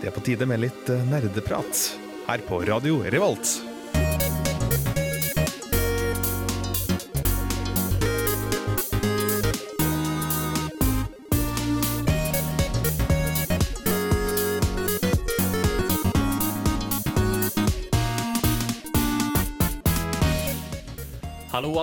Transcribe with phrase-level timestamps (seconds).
[0.00, 1.82] Det er på tide med litt eh, nerdeprat
[2.24, 3.69] her på Radio Revolt.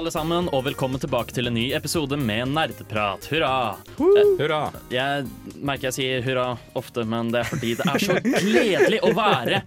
[0.07, 3.25] Alle sammen, og velkommen tilbake til en ny episode med Nerdeprat.
[3.27, 3.75] Hurra!
[3.99, 4.59] Eh, Hurra!
[4.87, 5.25] Jeg
[5.59, 6.45] merker jeg sier hurra
[6.79, 9.59] ofte, men det er fordi det er så gledelig å være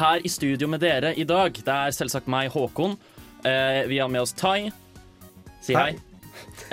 [0.00, 1.54] her i studio med dere i dag.
[1.54, 2.96] Det er selvsagt meg, Håkon.
[3.46, 4.72] Eh, vi har med oss Tai.
[5.62, 5.92] Si hei.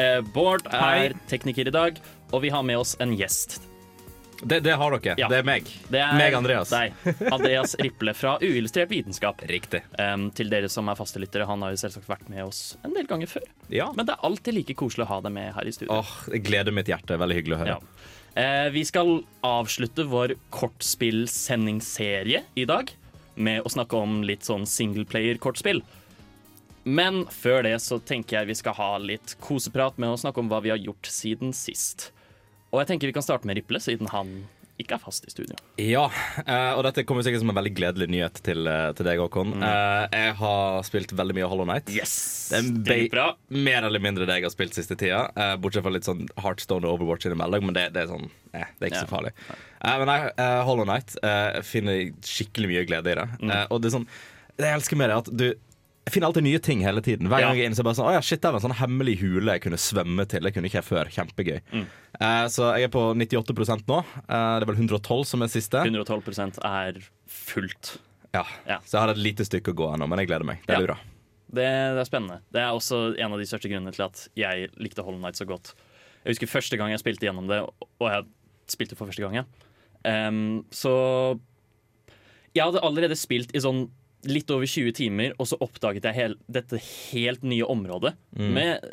[0.01, 2.01] Eh, Bård er tekniker i dag,
[2.31, 3.59] og vi har med oss en gjest.
[4.45, 5.15] Det, det har dere.
[5.19, 5.27] Ja.
[5.31, 5.69] Det er meg.
[5.91, 6.69] Det er Meg, Andreas.
[6.73, 6.93] Deg.
[7.31, 9.41] Andreas Riple fra Uillustrert vitenskap.
[9.55, 9.81] Riktig.
[9.99, 13.07] Um, til dere som er fastelyttere, han har jo selvsagt vært med oss en del
[13.09, 13.45] ganger før.
[13.73, 13.87] Ja.
[13.97, 15.93] Men det er alltid like koselig å ha deg med her i studio.
[15.99, 17.19] Åh, jeg gleder mitt hjerte.
[17.21, 17.77] Veldig hyggelig å høre.
[17.77, 17.81] Ja.
[18.33, 19.09] Uh, vi skal
[19.45, 22.85] avslutte vår kortspillsendingsserie i dag
[23.35, 25.81] med å snakke om litt sånn singleplayer-kortspill.
[26.83, 30.49] Men før det så tenker jeg vi skal ha litt koseprat med å snakke om
[30.51, 32.11] hva vi har gjort siden sist.
[32.73, 34.33] Og jeg tenker vi kan starte med Riple, siden han
[34.81, 35.53] ikke er fast i studio.
[35.77, 36.07] Ja,
[36.41, 39.51] eh, og dette kommer sikkert som en veldig gledelig nyhet til, eh, til deg, Håkon.
[39.61, 39.65] Mm.
[40.09, 41.91] jeg har spilt veldig mye Hollow Night.
[41.93, 42.15] Yes!
[42.49, 43.27] Det er bra.
[43.53, 45.27] Mer eller mindre det jeg har spilt siste tida.
[45.37, 48.25] Eh, bortsett fra litt sånn Heartstone og Overwatch innimellom, men det, det er sånn
[48.57, 49.05] eh, Det er ikke Ja.
[49.05, 49.33] så farlig.
[49.83, 49.93] Ja.
[50.01, 53.27] men eh, Hollow Night eh, finner skikkelig mye glede i det.
[53.43, 53.51] Mm.
[53.53, 54.09] Eh, og det er sånn
[54.57, 55.47] Det jeg elsker med det, er at du
[56.03, 57.27] jeg finner alltid nye ting hele tiden.
[57.31, 57.47] Hver Ja.
[57.47, 58.75] gang jeg er inne så er bare sånn, oh, ja, shit, det var en sånn
[58.81, 60.41] hemmelig hule jeg kunne svømme til.
[60.43, 61.11] Det kunne ikke jeg før.
[61.15, 61.61] Kjempegøy.
[61.71, 61.85] Mm.
[62.19, 63.99] Uh, så jeg er på 98 nå.
[64.27, 65.79] Uh, det er vel 112 som er siste.
[65.79, 67.97] 112 er fullt.
[68.33, 68.43] Ja.
[68.67, 68.79] Ja.
[68.83, 70.59] Så jeg har et lite stykke å gå ennå, men jeg gleder meg.
[70.67, 70.79] Det Ja.
[70.81, 70.97] blir bra.
[71.53, 71.63] Det,
[71.95, 72.41] det er spennende.
[72.51, 75.45] Det er også en av de største grunnene til at jeg likte Hollow Night så
[75.45, 75.75] godt.
[76.25, 78.25] Jeg husker første gang jeg spilte gjennom det, og jeg
[78.67, 79.45] spilte for første gang, ja.
[80.03, 81.39] Um, så
[82.55, 83.85] jeg hadde allerede spilt i sånn
[84.29, 88.13] litt over 20 timer, og så oppdaget jeg hel, dette helt nye området.
[88.39, 88.83] Med,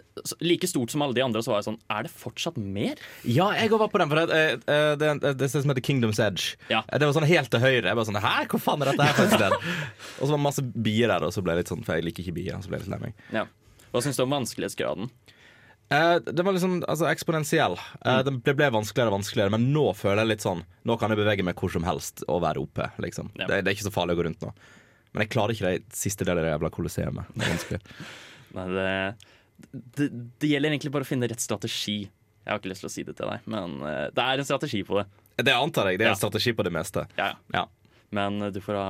[0.44, 3.00] like stort som alle de andre, så var jeg sånn Er det fortsatt mer?
[3.24, 4.10] Ja, jeg var på den.
[4.10, 6.56] For det, eh, eh, det, er- det det som heter Kingdoms Edge.
[6.68, 6.82] Ja.
[6.88, 7.86] Eh, Det var sånn helt til høyre.
[7.88, 9.52] Jeg bare sånn, Hæ, hvor faen er dette her for et sted?
[10.20, 12.08] og så var det masse bier der, og så ble jeg litt sånn, for jeg
[12.10, 12.60] liker ikke bier.
[12.60, 13.26] Så ble jeg litt lei meg.
[13.32, 13.46] Ja.
[13.90, 15.10] Hva syns du om vanskelighetsgraden?
[15.90, 17.72] Uh, det var liksom altså, eksponentiell.
[18.06, 21.10] Eh, det, det ble vanskeligere og vanskeligere, men nå føler jeg litt sånn Nå kan
[21.10, 22.86] jeg bevege meg hvor som helst og være oppe.
[23.02, 23.32] Liksom.
[23.40, 23.48] Ja.
[23.50, 24.52] Det, det er ikke så farlig å gå rundt nå.
[25.12, 27.30] Men jeg klarer ikke det siste delen av det jævla kolosseumet.
[27.34, 27.80] Det er vanskelig.
[28.56, 28.88] Nei, det,
[29.98, 30.08] det,
[30.42, 31.98] det gjelder egentlig bare å finne rett strategi.
[32.06, 34.48] Jeg har ikke lyst til å si det til deg, men eh, det er en
[34.48, 35.06] strategi på det.
[35.44, 36.00] Det antar jeg.
[36.00, 36.16] Det er Ja.
[36.16, 37.06] en strategi på det meste.
[37.18, 37.60] Ja, ja.
[37.60, 37.66] Ja.
[38.16, 38.88] Men eh, du får ha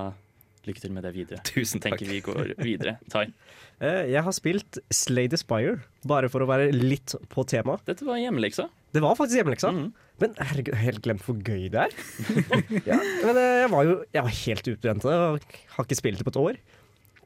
[0.68, 1.40] lykke til med det videre.
[1.48, 1.96] Tusen takk.
[1.98, 2.98] Tenker vi går videre.
[3.12, 3.26] Tai.
[3.80, 7.78] Eh, Jeg har spilt Slay the Spire, bare for å være litt på tema.
[7.88, 8.66] Dette var hjemmeleksa.
[8.92, 9.70] Det var faktisk hjemmeleksa.
[9.72, 9.86] Mhm.
[10.20, 11.94] Men herregud, jeg har helt glemt hvor gøy det er.
[12.90, 16.26] ja, men eh, jeg var jo jeg var helt utbrent og har ikke spilt det
[16.28, 16.58] på et år.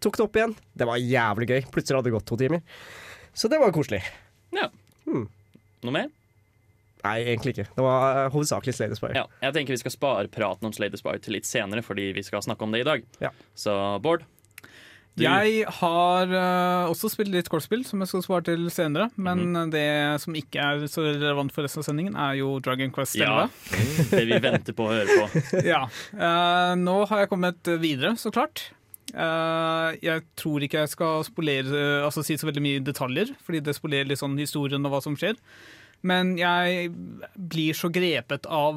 [0.04, 0.54] Tok det opp igjen.
[0.76, 1.64] Det var jævlig gøy.
[1.74, 2.62] Plutselig hadde det gått to timer.
[3.34, 4.02] Så det var koselig.
[4.54, 4.68] Ja.
[5.08, 5.26] Hmm.
[5.84, 6.12] Noe mer?
[7.04, 7.66] Nei, egentlig ikke.
[7.76, 9.16] Det var eh, hovedsakelig Slade Spire.
[9.18, 9.26] Ja.
[9.44, 12.44] Jeg tenker vi skal spare praten om Slade Spire til litt senere, fordi vi skal
[12.46, 13.04] snakke om det i dag.
[13.20, 13.32] Ja.
[13.58, 13.74] Så
[14.04, 14.24] Bård?
[15.16, 19.10] Du- Jeg har uh, også spilt litt kortspill, som jeg skal svare til senere.
[19.16, 19.70] Men Mhm.
[19.70, 23.22] det som ikke er så relevant for resten av sendingen, er jo Dragon Quest 11.
[23.22, 23.46] Ja.
[24.10, 25.62] Det vi venter på å høre på.
[25.72, 25.84] ja.
[26.12, 28.64] Uh, nå har jeg kommet videre, så klart.
[29.14, 33.76] Uh, jeg tror ikke jeg skal spolere, altså si så veldig mye detaljer, fordi det
[33.76, 35.36] spolerer litt sånn historien og hva som skjer.
[36.02, 36.90] Men jeg
[37.38, 38.74] blir så grepet av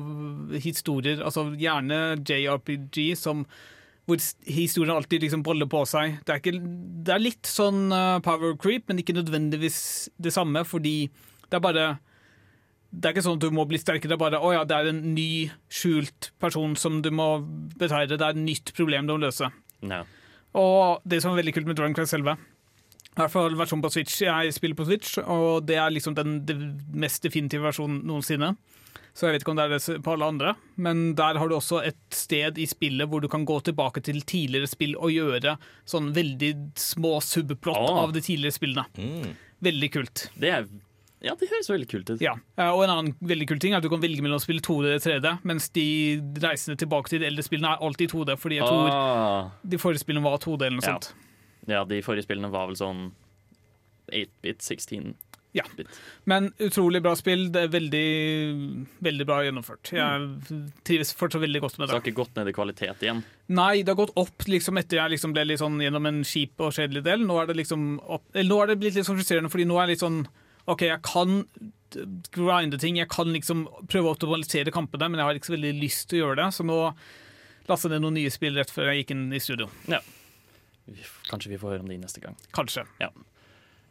[0.61, 3.41] historier, altså gjerne JRPG, som
[4.07, 6.21] hvor historien alltid liksom boller på seg.
[6.23, 6.59] Det er, ikke,
[7.05, 9.79] det er litt sånn eh, power creep, men ikke nødvendigvis
[10.23, 11.09] det samme, fordi
[11.47, 11.87] det er bare
[12.87, 14.77] det er ikke sånn at du må bli sterkere, det er bare å ja, det
[14.77, 17.41] er en ny, skjult person som du må
[17.75, 18.15] beteire.
[18.15, 19.49] Det er et nytt problem du må løse.
[19.83, 20.05] No.
[20.57, 22.39] Og det som er veldig kult med Dragon Quest 11,
[23.17, 26.39] i hvert fall versjonen på Switch, jeg spiller på Switch, og det er liksom den,
[26.47, 28.53] den mest definitive versjonen noensinne.
[29.13, 31.55] Så jeg vet ikke om det er det på alle andre, men der har du
[31.55, 35.57] også et sted i spillet hvor du kan gå tilbake til tidligere spill og gjøre
[35.85, 38.03] sånn veldig små subplott Ah.
[38.03, 39.35] av de tidligere spillene.
[39.63, 40.29] Veldig kult.
[40.37, 40.67] Det er
[41.19, 42.21] Ja, det høres veldig kult ut.
[42.21, 44.43] Ja, eh, og en annen veldig kul ting er at du kan velge mellom å
[44.45, 48.35] spille 2D eller 3D, mens de reisende tilbake til de eldre spillene er alltid 2D,
[48.37, 49.49] fordi jeg tror Ah.
[49.67, 50.93] de forrige spillene var 2D eller noe Ja.
[50.99, 51.13] sånt.
[51.67, 53.11] Ja, de forrige spillene var vel sånn
[54.13, 55.15] 8-bit, 16
[55.57, 55.63] Ja.
[56.29, 57.47] Men utrolig bra spill.
[57.53, 58.03] Det er veldig,
[59.07, 59.91] veldig bra gjennomført.
[59.95, 61.99] Jeg trives fortsatt veldig godt med Så det det.
[61.99, 63.23] har ikke gått ned i kvalitet igjen.
[63.57, 66.61] Nei, det har gått opp liksom etter jeg liksom ble litt sånn gjennom en kjip
[66.67, 67.25] og kjedelig del.
[67.27, 69.79] Nå er det liksom opp, eller nå er det blitt litt sånn frustrerende, fordi nå
[69.79, 70.21] er jeg litt sånn
[70.67, 71.37] OK, jeg kan
[72.35, 75.73] grinde ting, jeg kan liksom prøve å optimalisere kampene, men jeg har ikke så veldig
[75.79, 76.47] lyst til å gjøre det.
[76.57, 76.79] Så nå
[77.71, 79.69] lasta ned noen nye spill rett før jeg gikk inn i studio.
[81.31, 82.35] Kanskje vi får høre om de neste gang.
[82.55, 82.83] Kanskje.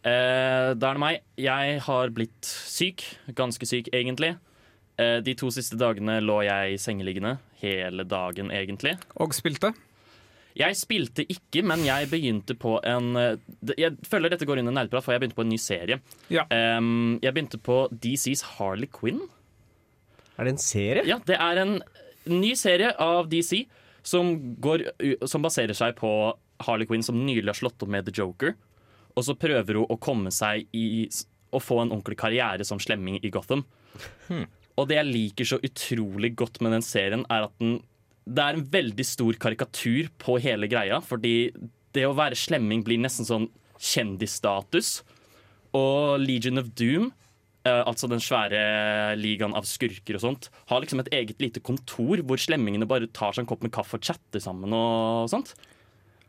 [0.07, 1.23] Eh, da er det meg.
[1.41, 3.03] Jeg har blitt syk.
[3.35, 4.37] Ganske syk, egentlig.
[5.01, 7.37] Eh, de to siste dagene lå jeg sengeliggende.
[7.63, 8.95] Hele dagen, egentlig.
[9.19, 9.73] Og spilte.
[10.57, 14.77] Jeg spilte ikke, men jeg begynte på en eh, Jeg føler dette går inn i
[14.77, 15.99] nerdprat, for jeg begynte på en ny serie.
[16.33, 16.47] Ja.
[16.55, 19.25] Em, jeg begynte på DCs Harley Quinn.
[20.37, 21.05] Er det en serie?
[21.09, 21.81] Ja, det er en
[22.31, 23.67] ny serie av DC
[24.07, 24.33] som,
[24.63, 24.87] går,
[25.29, 26.11] som baserer seg på
[26.65, 28.55] Harley Quinn som nylig har slått opp med The Joker.
[29.17, 31.09] Og så prøver hun å komme seg i
[31.55, 33.63] Å få en ordentlig karriere som slemming i Gotham.
[34.77, 37.79] Og det jeg liker så utrolig godt med den serien, er at den
[38.27, 41.53] Det er en veldig stor karikatur på hele greia, fordi
[41.95, 43.47] det å være slemming blir nesten sånn
[43.79, 44.99] kjendisstatus.
[45.77, 47.13] Og Legion of Doom
[47.67, 52.23] eh, altså den svære ligaen av skurker og sånt, har liksom et eget lite kontor
[52.27, 55.55] hvor slemmingene bare tar seg en kopp med kaffe og chatter sammen og sånt.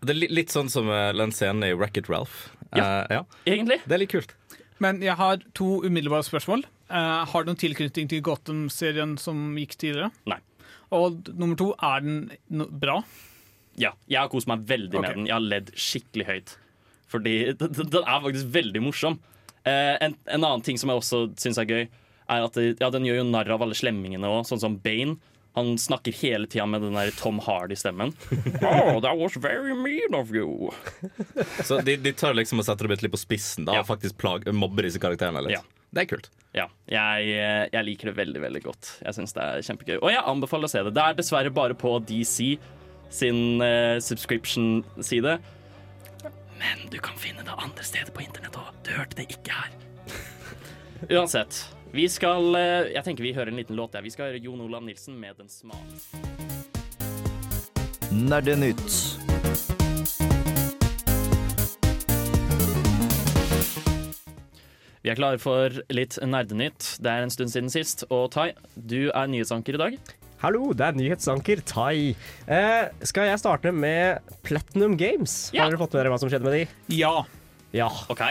[0.06, 2.50] Det er litt sånn som eh, den scenen i Wreck-It Ralph.
[2.76, 2.84] Ja.
[2.84, 3.22] uh, ja.
[3.48, 3.80] Egentlig.
[3.88, 4.36] Det er litt kult.
[4.84, 6.66] Men jeg har to umiddelbare spørsmål.
[6.92, 10.12] Uh, har du noen tilknytning til Gotham-serien som gikk tidligere?
[10.30, 10.40] Nei.
[10.96, 12.20] Og nummer to, er den
[12.54, 13.02] no bra?
[13.78, 15.04] Ja, jeg har kost meg veldig okay.
[15.04, 15.30] med den.
[15.30, 16.54] Jeg har ledd skikkelig høyt.
[17.12, 19.18] Fordi den, er faktisk veldig morsom.
[19.66, 21.88] Uh, en, en annen ting som jeg også syns er gøy,
[22.28, 25.18] er at det, ja, den gjør jo narr av alle slemmingene òg, sånn som Bane.
[25.58, 28.12] Han snakker hele tida med den der Tom Hardy-stemmen.
[28.62, 30.70] oh, that was very mean of you.
[31.66, 33.82] Så de, de tør liksom å sette det litt på spissen da, Ja.
[33.82, 35.58] og faktisk plage, mobber disse karakterene litt.
[35.58, 35.64] Ja.
[35.90, 36.30] Det er kult.
[36.54, 38.90] Ja, jeg, eh, jeg liker det veldig, veldig godt.
[39.02, 39.96] Jeg synes det er kjempegøy.
[39.98, 40.94] Og jeg anbefaler å se det.
[40.94, 42.58] Det er dessverre bare på DC
[43.18, 45.38] sin uh, subscription-side.
[46.60, 48.70] Men du kan finne det andre steder på internett òg.
[48.86, 49.74] Du hørte det ikke her.
[51.18, 51.64] Uansett.
[51.96, 54.04] Vi skal eh, Jeg tenker vi hører en liten låt der.
[54.04, 55.80] Vi skal høre Jon Olav Nilsen med Den smale.
[58.12, 59.18] Nerdenytt.
[65.04, 66.98] Vi er klare for litt nerdenytt.
[67.00, 68.04] Det er en stund siden sist.
[68.12, 70.00] Og Tai, du er nyhetsanker i dag.
[70.42, 72.12] Hallo, det er nyhetsanker Tai.
[72.52, 75.48] Eh, skal jeg starte med Platinum Games?
[75.56, 75.64] Ja.
[75.64, 77.00] Har dere fått med dere hva som skjedde med de?
[77.00, 77.14] Ja.
[77.76, 77.88] Ja.
[78.12, 78.26] OK.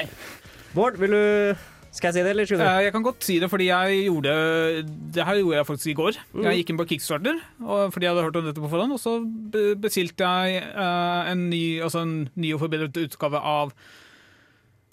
[0.76, 1.56] Bård, vil du
[1.96, 2.64] Skal jeg si det, eller skal du?
[2.66, 4.32] Eh, jeg kan godt si det, fordi jeg gjorde
[5.16, 6.19] Det her gjorde jeg faktisk i går.
[6.34, 6.43] Mm.
[6.44, 9.00] Jeg gikk inn på Kickstarter og, fordi jeg hadde hørt om dette på forhånd, og
[9.00, 9.14] så
[9.81, 13.72] bestilte jeg eh, en, ny, altså en ny og forbedret utgave av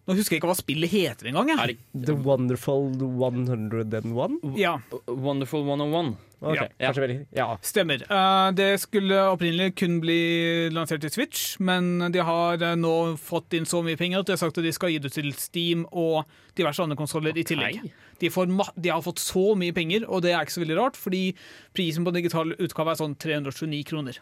[0.04, 1.48] Nå husker jeg ikke hva spillet heter engang.
[1.54, 1.78] Jeg.
[1.96, 4.34] The Wonderful 101?
[4.60, 4.74] Ja,
[5.08, 6.18] Wonderful 101?
[6.44, 6.68] Okay.
[6.76, 6.90] Ja.
[6.90, 7.46] kanskje veldig Ja.
[7.64, 8.02] stemmer.
[8.04, 13.54] Eh, det skulle opprinnelig kun bli lansert til Switch, men de har eh, nå fått
[13.56, 15.86] inn så mye penger at de har sagt at de skal gi det til Steam
[15.94, 16.26] og
[16.60, 17.80] diverse andre konsoller i tillegg.
[18.20, 21.00] De, får de har fått så mye penger, og det er ikke så veldig rart,
[21.00, 21.34] fordi
[21.74, 24.20] prisen på digital utgave er sånn 329 kroner.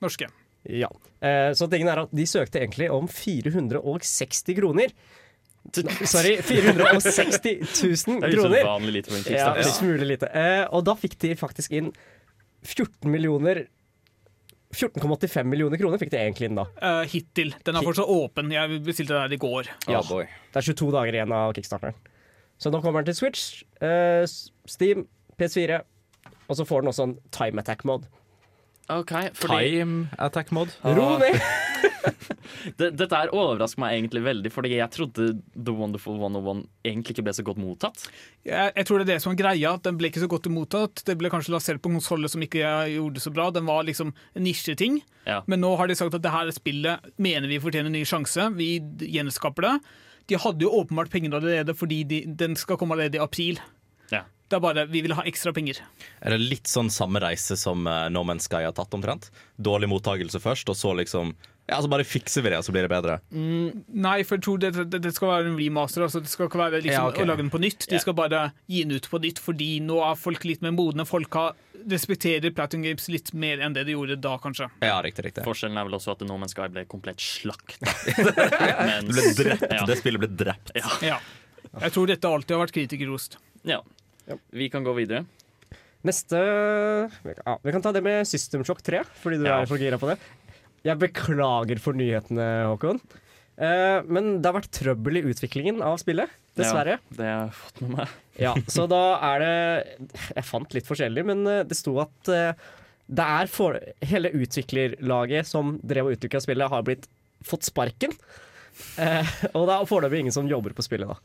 [0.00, 0.30] Norske.
[0.68, 0.90] Ja.
[1.20, 4.92] Eh, så tingen er at de søkte egentlig om 460 kroner.
[6.08, 8.56] Sorry, 460 000 Det er kroner.
[8.56, 10.30] usedvanlig lite for en Ja, smule lite.
[10.32, 11.92] Eh, og da fikk de faktisk inn
[12.64, 13.66] 14 millioner
[14.70, 16.64] 14,85 millioner kroner fikk de egentlig inn da.
[16.78, 17.50] Uh, hittil.
[17.66, 18.52] Den er fortsatt åpen.
[18.54, 19.70] Jeg bestilte den her i går.
[19.90, 19.98] Ja.
[19.98, 20.28] Oh, boy.
[20.52, 21.96] Det er 22 dager igjen av kickstarteren.
[22.60, 24.22] Så nå kommer den til Switch, uh,
[24.70, 25.08] Steam,
[25.40, 25.80] PS4,
[26.46, 27.82] og så får den også en time attack
[28.90, 29.04] mod.
[29.04, 30.72] OK, fordi Time attack mod.
[30.84, 31.38] Ro ned!
[32.80, 37.34] Dette her overrasker meg egentlig veldig, fordi jeg trodde The Wonderful 101 egentlig ikke ble
[37.36, 38.04] så godt mottatt.
[38.46, 39.74] Jeg, jeg tror det er det som er greia.
[39.76, 41.04] at Den ble ikke så godt mottatt.
[41.06, 42.60] Det ble kanskje lansert på konsoller som ikke
[42.94, 43.48] gjorde det så bra.
[43.54, 45.00] Den var liksom en nisjeting.
[45.28, 45.40] Ja.
[45.50, 48.50] Men nå har de sagt at det her spillet mener vi fortjener en ny sjanse.
[48.58, 48.72] Vi
[49.06, 49.74] gjenskaper det.
[50.30, 53.60] De hadde jo åpenbart penger allerede fordi de, den skal komme allerede i april.
[54.50, 55.78] Det er bare vi vil ha ekstra penger.
[56.18, 59.28] Er det litt sånn samme reise som uh, No Man's Sky har tatt omtrent?
[59.54, 61.36] Dårlig mottakelse først, og så liksom
[61.70, 63.20] Ja, så bare fikser vi det, og så blir det bedre.
[63.30, 66.02] Nei, for jeg tror det, det, det skal være en remaster.
[66.02, 67.22] Altså det skal ikke være liksom Ja, okay.
[67.22, 67.86] å lage den på nytt.
[67.86, 68.02] De yeah.
[68.02, 71.06] skal bare gi den ut på nytt, fordi nå er folk litt mer modne.
[71.06, 71.54] Folk har,
[71.94, 74.66] respekterer Platinum Games litt mer enn det de gjorde da, kanskje.
[74.82, 75.46] Ja, riktig, riktig.
[75.46, 77.86] Forskjellen er vel også at No Man's Sky ble komplett slakta.
[78.10, 79.70] Det ble drept.
[79.70, 79.86] Ja.
[79.86, 80.74] Det spillet ble drept.
[80.74, 80.90] Ja.
[81.12, 81.22] Ja.
[81.70, 83.38] Jeg tror dette alltid har vært kritikerrost.
[83.62, 83.78] ja.
[84.54, 85.24] Vi kan gå videre.
[86.06, 89.60] Neste ja, Vi kan ta det med System Shock 3, fordi du Ja.
[89.60, 90.18] er for gira på det.
[90.84, 93.00] Jeg beklager for nyhetene, Håkon.
[93.60, 96.96] Eh, men det har vært trøbbel i utviklingen av spillet, dessverre.
[96.96, 98.08] Ja, det har jeg fått med meg.
[98.40, 102.54] Ja, så da er det Jeg fant litt forskjellig, men eh, det sto at eh,
[103.10, 107.08] det er for, hele utviklerlaget som drev og utvikla spillet, har blitt
[107.44, 108.14] fått sparken.
[108.96, 111.18] Eh, og det er foreløpig ingen som jobber på spillet, da.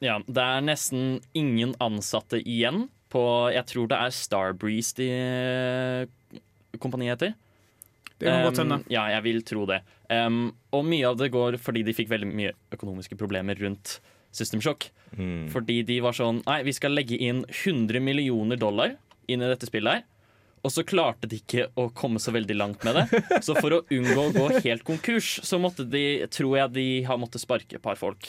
[0.00, 3.22] Ja, det er nesten ingen ansatte igjen på
[3.54, 6.40] Jeg tror det er Starbreeze de eh,
[6.82, 7.36] kompaniet heter.
[8.16, 8.80] Det kan godt hende.
[8.80, 9.82] Um, ja, jeg vil tro det.
[10.08, 13.98] Um, og mye av det går fordi de fikk veldig mye økonomiske problemer rundt
[14.36, 14.88] System Shock.
[15.16, 15.48] Mm.
[15.52, 18.96] Fordi de var sånn Nei, vi skal legge inn 100 millioner dollar
[19.28, 20.06] inn i dette spillet her.
[20.66, 23.22] Og så klarte de ikke å komme så veldig langt med det.
[23.46, 27.20] Så for å unngå å gå helt konkurs, så måtte de, tror jeg de har
[27.22, 28.26] måttet sparke et par folk.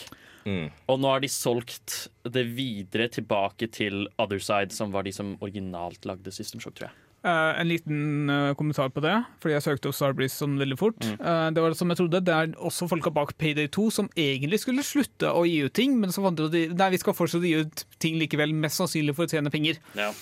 [0.48, 0.70] Mm.
[0.88, 6.08] Og nå har de solgt det videre tilbake til Otherside, som var de som originalt
[6.08, 6.96] lagde System Shock, tror jeg.
[7.26, 9.12] Uh, en liten uh, kommentar på det,
[9.42, 11.02] fordi jeg søkte opp Starbreeze sånn veldig fort.
[11.02, 14.10] Eh, det var det som jeg trodde, det er også folka bak Payday 2 som
[14.14, 16.90] egentlig skulle slutte å gi ut ting, men så fant de ut at de- nei,
[16.94, 19.82] vi skal fortsatt gi ut ting likevel, mest sannsynlig for å tjene penger.
[19.98, 20.12] Ja.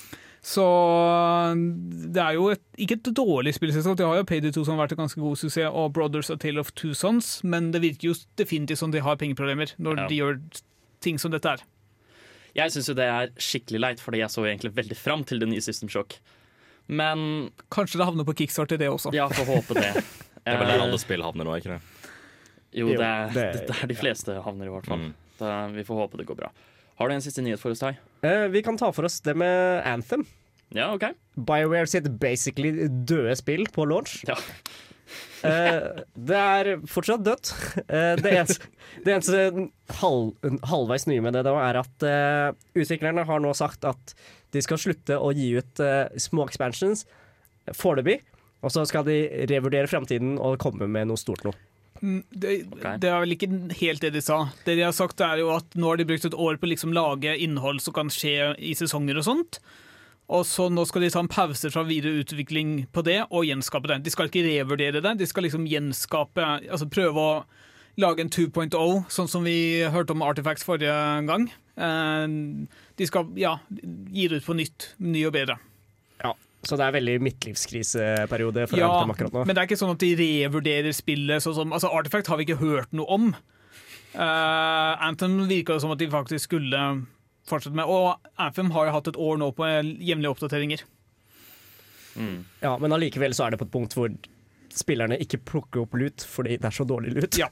[0.46, 0.62] Så
[2.14, 3.96] det er jo et, ikke et dårlig spillselskap.
[3.98, 6.36] De har jo Payday 2 som har vært en ganske god suksess, og Brothers A
[6.38, 10.06] Tale of Two Sons, men det virker jo definitivt som de har pengeproblemer når Ja.
[10.12, 10.38] de gjør
[11.02, 11.64] ting som dette er.
[12.56, 15.48] Jeg syns jo det er skikkelig leit, fordi jeg så egentlig veldig fram til det
[15.50, 16.14] nye System Shock.
[16.88, 19.12] Men Kanskje det havner på kickstarter, det også.
[19.12, 19.92] ja, får håpe det.
[20.46, 21.80] Det er vel der Eh, alle spill havner nå, ikke det?
[22.78, 24.98] Jo, det er, det- det er de fleste havner, i hvert fall.
[25.08, 25.14] Mm.
[25.40, 26.50] Da, vi får håpe det går bra.
[26.96, 27.94] Har du en siste nyhet for oss, Tai?
[28.24, 30.24] Uh, vi kan ta for oss det med Anthem.
[30.74, 31.10] Ja, OK.
[31.36, 34.18] BioWare sitt basically døde spill på launch.
[34.26, 34.36] Ja.
[35.46, 37.52] uh, det er fortsatt dødt.
[37.86, 38.70] Uh, det eneste,
[39.04, 39.68] det eneste
[40.00, 40.32] halv,
[40.66, 44.16] halvveis nye med det da, er at uh, utviklerne har nå sagt at
[44.54, 45.80] de skal slutte å gi ut
[46.22, 47.02] små expansions
[47.76, 48.22] foreløpig.
[48.64, 49.18] Og så skal de
[49.50, 51.52] revurdere framtiden og komme med noe stort nå.
[52.02, 52.98] Det, okay.
[53.02, 53.48] det er vel ikke
[53.80, 54.42] helt det de sa.
[54.66, 56.72] Det de har sagt er jo at Nå har de brukt et år på å
[56.72, 59.60] liksom lage innhold som kan skje i sesonger og sånt.
[60.32, 63.90] Og så Nå skal de ta en pause fra videre utvikling på det og gjenskape
[63.92, 64.00] det.
[64.06, 67.36] De skal ikke revurdere det, de skal liksom gjenskape Altså prøve å
[67.96, 68.74] lage en 2.0,
[69.08, 70.96] sånn som vi hørte om Artifacts forrige
[71.28, 71.46] gang.
[71.80, 72.26] Eh,
[72.96, 73.54] De skal ja,
[74.12, 75.56] gi det ut på nytt, ny og bedre.
[76.20, 76.34] Ja.
[76.64, 79.44] Så det er veldig midtlivskriseperiode for Ja, Anthem akkurat nå.
[79.46, 82.46] men det er ikke sånn at de revurderer spillet sånn som Altså, Artifact har vi
[82.48, 83.28] ikke hørt noe om.
[84.16, 86.80] Uh, Anthem virka som at de faktisk skulle
[87.46, 87.86] fortsette med.
[87.86, 90.82] Og Anthem har jo hatt et år nå på jevnlige oppdateringer.
[92.16, 92.44] Mm.
[92.62, 94.10] Ja, men allikevel så er det på et punkt hvor
[94.76, 97.38] spillerne ikke plukker opp lut fordi det er så dårlig lut.
[97.40, 97.50] Ja.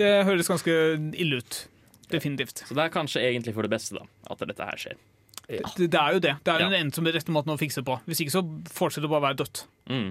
[0.00, 0.74] Det høres ganske
[1.14, 1.62] ille ut.
[2.10, 2.64] Definitivt.
[2.66, 4.98] Så det er kanskje egentlig for det beste, da, at dette her skjer.
[5.50, 6.34] Det, det er jo det.
[6.44, 6.70] Det er jo Ja.
[6.70, 7.98] den eneste rette måten å fikse på.
[8.06, 9.64] Hvis ikke så fortsetter det bare å være dødt.
[9.90, 10.10] Mm.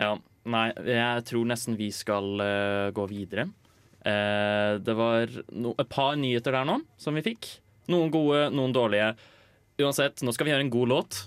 [0.00, 0.14] Ja,
[0.48, 3.50] nei, jeg tror nesten vi skal uh, gå videre.
[4.00, 7.50] Uh, det var no, et par nyheter der nå som vi fikk.
[7.92, 9.12] Noen gode, noen dårlige.
[9.80, 11.20] Uansett, nå skal vi høre en god låt.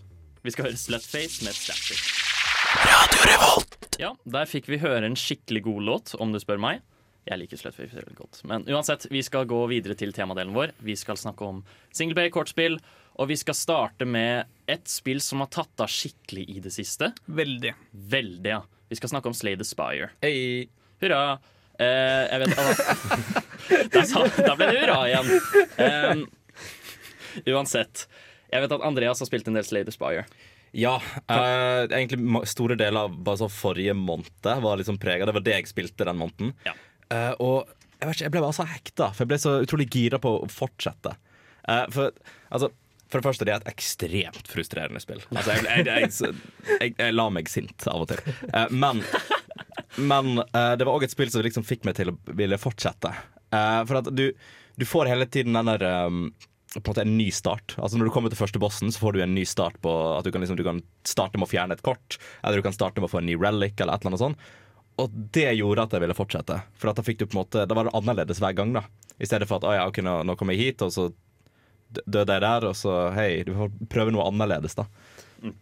[0.44, 2.02] Vi skal høre Slutface med Static.
[4.02, 6.82] Ja, der fikk vi høre en skikkelig god låt, om du spør meg.
[7.30, 8.42] Jeg liker Slutface veldig godt.
[8.50, 10.74] Men uansett, vi skal gå videre til temadelen vår.
[10.84, 11.62] Vi skal snakke om
[11.96, 12.80] singleplayer-kortspill.
[13.22, 17.12] Og vi skal starte med et spill som har tatt av skikkelig i det siste.
[17.30, 17.74] Veldig.
[17.92, 18.62] Veldig, ja.
[18.90, 20.10] Vi skal snakke om Slay the Spire.
[20.24, 20.68] Hey.
[21.04, 21.38] Hurra!
[21.82, 22.58] Eh, jeg vet
[23.94, 25.30] Der sa- Da ble det hurra igjen.
[25.78, 26.26] Um,
[27.54, 28.06] uansett.
[28.54, 30.26] Jeg vet at Andreas har spilt en del Slay the Spire.
[30.74, 30.96] Ja.
[31.30, 34.30] eh, egentlig store deler av bare så forrige måned
[34.64, 35.26] var liksom prega.
[35.30, 36.54] Det var det jeg spilte den måneden.
[36.66, 36.74] Ja.
[37.14, 37.68] Eh, og
[38.00, 40.32] jeg, vet ikke, jeg ble bare så hekta, for jeg ble så utrolig gira på
[40.42, 41.14] å fortsette.
[41.70, 42.10] Eh, for,
[42.50, 42.72] altså,
[43.14, 45.22] for det første, det er et ekstremt frustrerende spill.
[45.32, 46.36] Altså, jeg, jeg,
[46.82, 48.24] jeg, jeg, la meg sint av og til.
[48.50, 49.04] Eh, men
[49.96, 53.12] men eh, det var òg et spill som liksom fikk meg til å ville fortsette.
[53.54, 54.32] Eh, for at du,
[54.80, 56.26] du får hele tiden den der um,
[56.74, 57.76] på en måte en ny start.
[57.78, 60.26] Altså Når du kommer til første bossen, så får du en ny start på at
[60.26, 63.02] du kan, liksom, du kan starte med å fjerne et kort, eller du kan starte
[63.02, 64.50] med å få en ny relic, eller et eller annet sånt.
[65.02, 66.60] Og det gjorde at jeg ville fortsette.
[66.78, 68.76] For at da fikk du på en måte Da var det annerledes hver gang.
[68.76, 68.84] da
[69.18, 71.08] I stedet for at ja, ok, nå, nå kommer jeg hit, og så
[72.06, 74.88] døde jeg der, og så hei, du får prøve noe annerledes, da.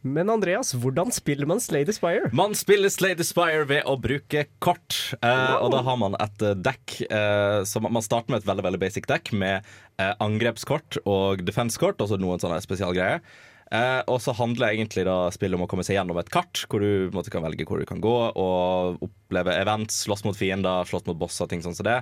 [0.06, 2.30] Men Andreas, hvordan spiller man Slay the Spire?
[2.38, 4.98] Man spiller Slay the Spire ved å bruke kort.
[5.18, 7.00] Eh, og da har man et eh, dekk.
[7.08, 9.66] Eh, så man man starter med et veldig veldig basic dekk med
[9.98, 13.26] eh, angrepskort og defense-kort, og så noen sånne spesialgreier.
[13.72, 16.84] Eh, og så handler egentlig da spillet om å komme seg gjennom et kart, hvor
[16.84, 21.06] du måte, kan velge hvor du kan gå, og oppleve events, slåss mot fiender, slåss
[21.08, 22.02] mot bosser, ting sånn som det.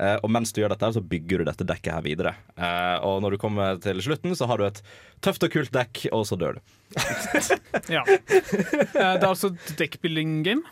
[0.00, 2.32] Eh, og mens du gjør dette, så bygger du dette dekket her videre.
[2.56, 4.80] Eh, og når du kommer til slutten, så har du et
[5.20, 6.64] tøft og kult dekk, og så dør du.
[7.96, 8.02] Ja.
[8.06, 10.64] Eh, Det er altså et deckbuilding-game.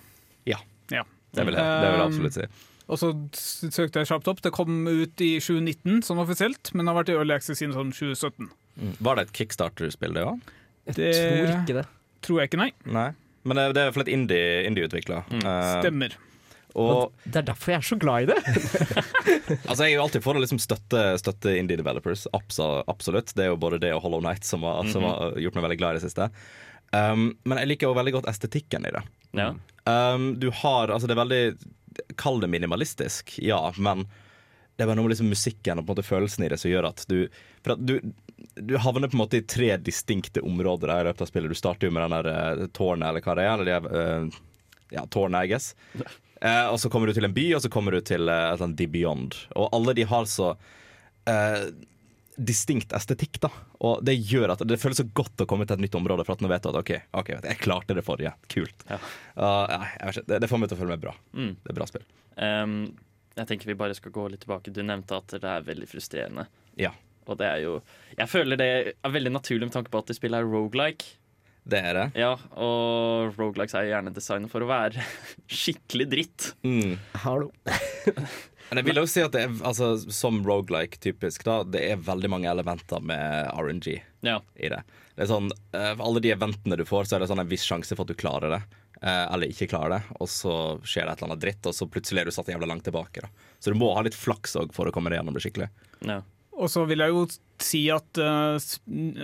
[0.48, 0.58] Ja.
[0.92, 1.04] Ja.
[1.36, 2.48] Det vil jeg, det vil jeg absolutt si.
[2.88, 4.40] Og så søkte jeg kjapt opp.
[4.44, 7.92] Det kom ut i 2019 sånn offisielt, men har vært i Early Access siden sånn
[7.92, 8.48] 2017.
[9.00, 10.40] Var det et Kickstarter-spill, det òg?
[10.88, 11.86] Det Tror ikke det.
[12.24, 12.70] tror jeg ikke, nei.
[12.86, 13.08] Nei.
[13.48, 15.22] Men det, det er et indie- indie-utvikla.
[15.38, 16.14] Eh, Stemmer.
[16.78, 18.38] og Det er derfor jeg er så glad i det.
[19.68, 22.26] altså, jeg er jo alltid for å liksom støtte, støtte indie developers.
[22.36, 23.32] Abso- absolutt.
[23.36, 25.78] Det er jo både det og Hollow Night som har, som har gjort meg veldig
[25.80, 26.28] glad i det siste.
[26.92, 29.02] Um, men jeg liker jo veldig godt estetikken i det.
[29.36, 29.50] Ja.
[29.88, 31.42] Um, du har Altså, det er veldig
[32.20, 34.04] Kall det minimalistisk, ja, men
[34.78, 36.70] det er bare noe med liksom musikken og på en måte følelsen i det som
[36.70, 37.16] gjør at du
[37.64, 37.96] For at du,
[38.54, 41.50] du havner på en måte i tre distinkte områder i løpet av spillet.
[41.50, 43.62] Du starter jo med den der uh, tårnet, eller hva det er.
[43.62, 44.38] Eller er uh,
[44.94, 45.72] ja, tårnet, I guess.
[46.42, 48.76] Uh, og så kommer du til en by, og så kommer du til uh, sånn
[48.78, 49.36] The Beyond.
[49.58, 50.56] Og alle de har så
[52.38, 53.50] distinkt estetikk, da.
[53.84, 56.38] Og det gjør at det føles så godt å komme til et nytt område, for
[56.38, 58.32] at nå vet du at OK, okay jeg klarte det forrige.
[58.48, 58.86] Kult.
[58.88, 58.96] Ja.
[59.36, 61.12] Jeg vet ikke, det, det får meg til å føle meg bra.
[61.36, 61.50] Mm.
[61.60, 62.06] Det er bra spill.
[62.40, 62.78] Um,
[63.36, 64.72] jeg tenker vi bare skal gå litt tilbake.
[64.72, 66.46] Du nevnte at det er veldig frustrerende.
[66.80, 66.94] Ja,
[67.28, 67.76] Og det er jo
[68.18, 68.68] Jeg føler det
[69.04, 71.04] er veldig naturlig med tanke på at det spillet er rogelike.
[71.68, 72.06] det er det.
[72.16, 75.02] Ja, og rogelikes er gjerne designet for å være
[75.60, 76.46] skikkelig dritt.
[76.64, 76.96] Mm.
[77.24, 77.50] Hallo.
[78.68, 82.00] Men jeg vil også si at det er, altså, som roguelike typisk, da, det er
[82.04, 83.94] veldig mange elementer med RNG
[84.24, 84.40] Ja.
[84.60, 84.82] i det.
[85.16, 87.48] Det er sånn, eh, For alle de eventene du får, så er det sånn en
[87.48, 88.60] viss sjanse for at du klarer det.
[89.02, 90.52] eh, Eller ikke klarer det, og så
[90.84, 93.24] skjer det et eller annet dritt, og så plutselig er du satt jævla langt tilbake.
[93.24, 93.28] da
[93.60, 95.68] Så du må ha litt flaks òg for å komme deg gjennom det skikkelig.
[96.04, 96.20] ja.
[96.58, 97.24] Og så vil jeg jo
[97.62, 98.58] si at uh,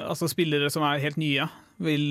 [0.07, 1.49] altså spillere som er helt nye,
[1.83, 2.05] vil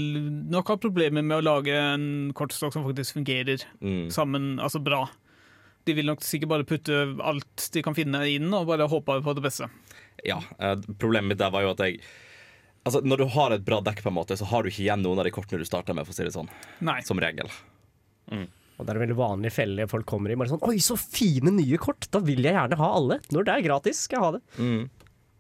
[0.52, 4.10] nok ha problemer med å lage en kortstokk som faktisk fungerer Mm.
[4.12, 5.06] sammen, altså bra.
[5.88, 9.34] De vil nok sikkert bare putte alt de kan finne inn, og bare håpe på
[9.36, 9.70] det beste.
[10.28, 12.00] Ja, eh, Problemet mitt der var jo at jeg
[12.86, 15.02] Altså Når du har et bra dekk, på en måte så har du ikke igjen
[15.04, 16.04] noen av de kortene du starter med.
[16.06, 16.50] for å si det sånn
[16.84, 17.00] Nei.
[17.08, 17.48] Som regel.
[18.32, 20.36] Og det er en veldig vanlig felle folk kommer i.
[20.40, 22.08] Bare sånn Oi, så fine nye kort!
[22.12, 23.20] Da vil jeg gjerne ha alle.
[23.32, 24.42] Når det er gratis, skal jeg ha det.
[24.58, 24.90] Mm.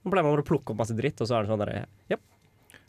[0.03, 1.85] Nå pleier man bare å plukke opp masse dritt, og så er det sånn derre
[2.11, 2.19] Ja,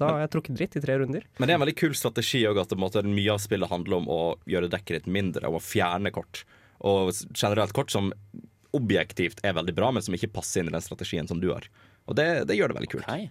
[0.01, 1.27] da har jeg trukket dritt i tre runder.
[1.39, 4.09] Men det er en veldig kul strategi også, at måte, mye av spillet handler om
[4.11, 6.43] å gjøre dekket ditt mindre og å fjerne kort.
[6.85, 8.11] Og generelt kort som
[8.75, 11.69] objektivt er veldig bra, men som ikke passer inn i den strategien som du har.
[12.11, 13.07] Og det, det gjør det veldig kult.
[13.07, 13.31] Okay.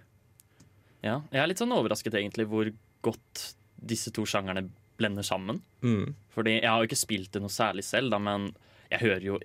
[1.03, 2.71] Ja, jeg er litt sånn overrasket egentlig hvor
[3.03, 3.49] godt
[3.83, 5.59] disse to sjangerne blender sammen.
[5.83, 6.13] Mm.
[6.31, 8.53] Fordi jeg har jo ikke spilt det noe særlig selv, da, men
[8.87, 9.41] jeg hører jo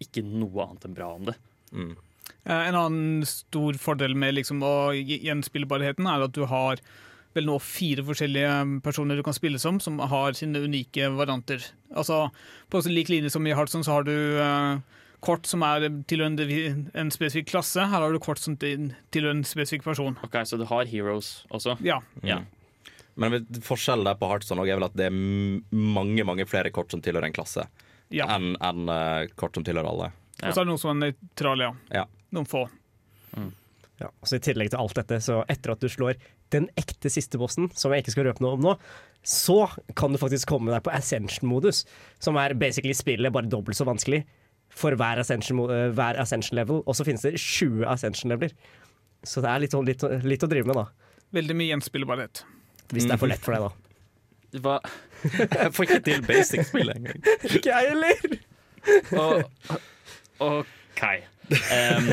[0.00, 1.36] ikke noe annet enn bra om det.
[1.76, 1.92] Mm.
[2.46, 6.80] Eh, En annen stor fordel med liksom å gjenspillbarheten er at du har
[7.34, 11.64] vel nå fire forskjellige personer du kan spille som, som har sine unike varianter.
[11.96, 12.28] Altså,
[12.70, 14.78] På lik linje som i Heartstone så har du uh,
[15.24, 17.80] kort som er tilhørende en, en spesifikk klasse.
[17.90, 20.14] Her har du kort som til- tilhører en spesifikk person.
[20.22, 21.74] Ok, Så du har heroes også?
[21.82, 22.02] Ja.
[22.22, 22.42] Ja.
[23.16, 25.18] Men forskjellen der på Heartstone også er vel at det er
[25.74, 27.66] mange mange flere kort som tilhører en klasse,
[28.14, 28.26] ja.
[28.30, 30.12] enn en, uh, kort som tilhører alle.
[30.40, 30.48] Ja.
[30.50, 31.74] Og så er det noe som er nøytrale, ja.
[32.02, 32.04] Ja.
[32.34, 32.64] Noen få.
[34.00, 36.16] Ja, og så I tillegg til alt dette, så etter at du slår
[36.50, 38.72] den ekte siste bossen, som jeg ikke skal røpe noe om nå,
[39.24, 39.60] så
[39.96, 41.84] kan du faktisk komme deg på Ascension-modus,
[42.22, 44.24] som er basically spillet bare dobbelt så vanskelig
[44.74, 48.52] for hver Ascension, eh, hver ascension level, og så finnes det 20 Ascension-leveler.
[49.24, 50.88] Så det er litt, sånn- litt, litt å drive med, da.
[51.38, 52.42] Veldig mye gjenspillbarhet.
[52.90, 54.60] Hvis det er for lett for deg, da.
[54.64, 54.74] Hva?
[55.62, 57.22] Jeg får ikke til basic-spill engang.
[57.48, 58.18] Ikke jeg heller!
[60.44, 61.02] OK.
[61.50, 62.06] Um,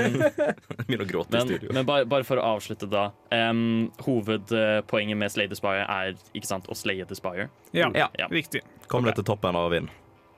[0.88, 1.70] Begynner å gråte i men studio.
[1.74, 3.06] men bare, bare for å avslutte, da.
[3.32, 7.48] Um, hovedpoenget med Slay the Spire er ikke sant, å slaye the Spire.
[7.72, 8.10] Ja, Ja.
[8.20, 8.28] Ja.
[8.32, 8.64] riktig.
[8.92, 9.88] Kom deg til toppen og vinn.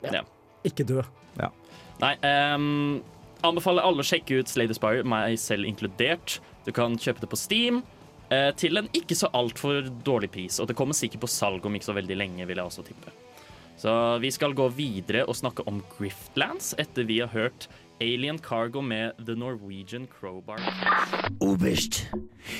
[0.05, 0.21] Ja.
[0.67, 1.01] Ikke dø.
[2.01, 2.15] Nei,
[2.55, 3.01] um,
[3.45, 6.39] anbefaler alle å sjekke ut Slay the Spire, meg selv inkludert.
[6.65, 7.81] Du kan kjøpe det på Steam
[8.33, 10.57] eh, til en ikke så altfor dårlig pris.
[10.59, 13.13] Og det kommer sikkert på salg om ikke så veldig lenge, vil jeg også tippe.
[13.79, 17.67] Så vi skal gå videre og snakke om Griftlands etter vi har hørt
[18.03, 20.59] Alien Cargo med The Norwegian Crowbar.
[21.39, 22.01] Oberst,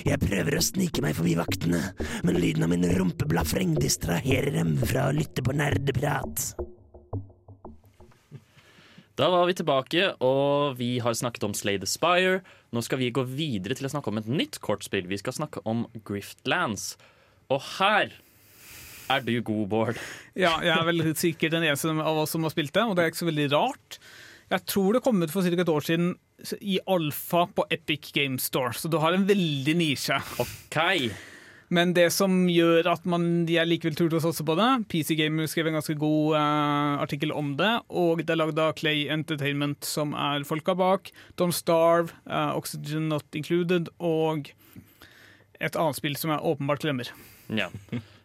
[0.07, 1.81] jeg prøver å snike meg forbi vaktene,
[2.23, 6.53] men lyden av min rumpeblafreng distraherer dem fra å lytte på nerdeprat.
[9.19, 12.39] Da var vi tilbake, og vi har snakket om Slay the Spire.
[12.73, 15.11] Nå skal vi gå videre til å snakke om et nytt kortspill.
[15.11, 16.93] Vi skal snakke om Griftlands.
[17.51, 18.15] Og her
[19.11, 19.99] er du god, Bård.
[20.39, 23.03] Ja, jeg er vel sikkert den eneste av oss som har spilt det, og det
[23.03, 23.99] er ikke så veldig rart.
[24.51, 25.61] Jeg tror det kom ut for ca.
[25.61, 26.15] et år siden
[26.59, 30.17] i alfa på Epic Game Store, så du har en veldig nisje.
[30.43, 31.11] Okay.
[31.73, 35.47] Men det som gjør at man, jeg likevel turte å satse på det PC Gamer
[35.49, 39.81] skrev en ganske god uh, artikkel om det, og det er lagd av Clay Entertainment,
[39.87, 44.51] som er folka bak Don't Starve, uh, Oxygen Not Included og
[45.63, 47.09] et annet spill som jeg åpenbart glemmer.
[47.49, 47.71] Ja.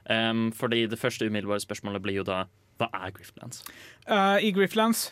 [0.08, 2.44] Um, fordi det første umiddelbare spørsmålet blir jo da
[2.78, 3.64] hva er Griftlands?
[4.06, 5.08] Uh, I Grifflands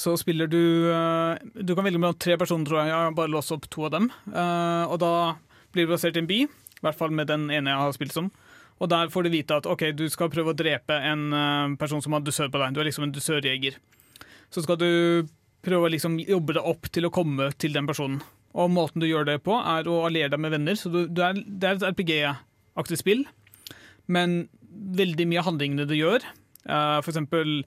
[0.00, 0.60] så spiller du
[0.92, 2.90] eh, Du kan velge mellom tre personer, tror jeg.
[2.92, 4.10] Jeg har bare låst opp to av dem.
[4.30, 5.12] Eh, og da
[5.74, 8.14] blir du plassert i en by, i hvert fall med den ene jeg har spilt
[8.16, 8.30] som.
[8.76, 12.04] Og der får du vite at ok, du skal prøve å drepe en eh, person
[12.04, 12.76] som har dusør på deg.
[12.76, 13.80] Du er liksom en dusørjeger.
[14.52, 14.90] Så skal du
[15.66, 18.20] prøve å liksom jobbe deg opp til å komme til den personen.
[18.56, 20.78] Og måten du gjør det på, er å alliere deg med venner.
[20.78, 23.26] Så du, du er, det er et RPG-aktig spill,
[24.08, 24.46] men
[24.96, 26.24] veldig mye av handlingene du gjør,
[26.66, 27.60] Eh, for eksempel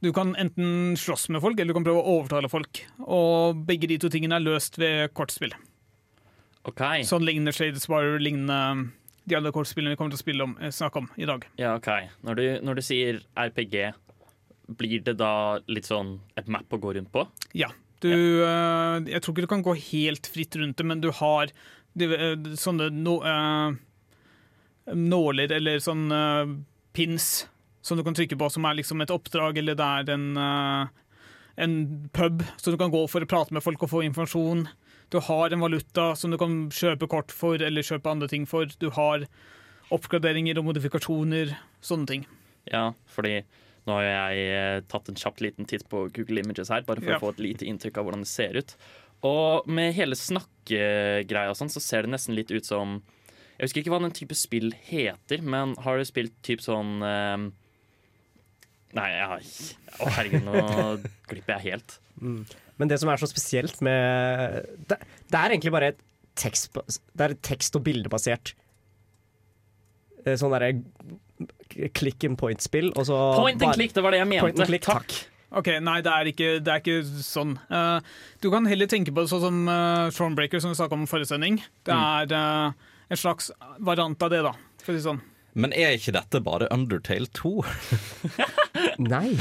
[0.00, 2.82] du kan enten slåss med folk, eller du kan prøve å overtale folk.
[3.04, 5.54] Og begge de to tingene er løst ved kortspill.
[6.68, 6.82] OK.
[7.08, 8.90] Sånn lignende Shadespire, lignende
[9.28, 11.44] de andre kortspillene vi kommer til å spille om, eh, snakke om i dag.
[11.60, 11.90] Ja, ok.
[12.26, 13.92] Når du, når du sier RPG,
[14.80, 17.26] blir det da litt sånn et map å gå rundt på?
[17.54, 17.68] Ja.
[18.00, 21.52] Du, eh, jeg tror ikke du kan gå helt fritt rundt det, men du har
[21.94, 23.74] du, eh, sånne no, uh,
[24.94, 26.52] nåler eller sånne eh,
[26.96, 27.48] pins
[27.82, 30.86] som du kan trykke på, som er liksom et oppdrag, eller det er en, eh,
[31.64, 34.66] en pub som du kan gå for å prate med folk og få informasjon.
[35.10, 38.66] Du har en valuta som du kan kjøpe kort for, eller kjøpe andre ting for.
[38.78, 39.26] Du har
[39.90, 42.26] oppgraderinger og modifikasjoner, sånne ting.
[42.70, 43.40] Ja, fordi
[43.88, 47.10] nå har jeg eh, tatt en kjapt liten titt på Google Images her, bare for
[47.10, 47.18] Ja.
[47.18, 48.76] å få et lite inntrykk av hvordan det ser ut.
[49.26, 53.02] Og med hele snakkegreia og sånn, så ser det nesten litt ut som
[53.60, 57.50] Jeg husker ikke hva den type spill heter, men har du spilt typ sånn eh,
[58.96, 59.42] Nei, jeg har
[60.00, 60.62] Å, herregud, nå
[61.30, 61.98] glipper jeg helt.
[62.20, 64.98] Men det som er så spesielt med Det,
[65.30, 66.00] det er egentlig bare et
[66.40, 68.54] tekst, det er et tekst- og bildebasert
[70.24, 70.72] eh, sånn derre
[71.96, 72.92] click and point-spill.
[72.94, 74.66] Point and bare- click, det var det jeg mente.
[74.66, 75.18] click, Takk.
[75.50, 77.56] Ok, Nei, det er ikke, det er ikke sånn.
[77.70, 77.98] Uh,
[78.40, 81.10] du kan heller tenke på det sånn som uh, Thronebreaker, som vi snakka om i
[81.10, 81.58] forrige sending.
[81.88, 82.70] Det er uh,
[83.10, 83.50] en slags
[83.82, 84.54] variant av det, da.
[84.84, 85.20] For å si sånn.
[85.58, 87.54] Men er ikke dette bare Undertale 2?
[89.00, 89.32] Nei.